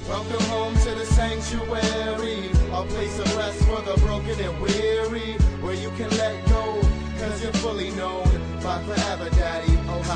Welcome 0.08 0.44
home 0.46 0.74
to 0.74 0.90
the 0.96 1.06
sanctuary, 1.06 2.50
a 2.72 2.84
place 2.86 3.18
of 3.20 3.36
rest 3.36 3.64
for 3.64 3.80
the 3.82 3.96
broken 4.00 4.38
and 4.40 4.60
weary, 4.60 5.34
where 5.62 5.74
you 5.74 5.88
can 5.90 6.10
let 6.18 6.44
go, 6.48 6.80
cause 7.20 7.42
you're 7.44 7.52
fully 7.52 7.92
known 7.92 8.24
by 8.60 8.82
forever, 8.82 9.30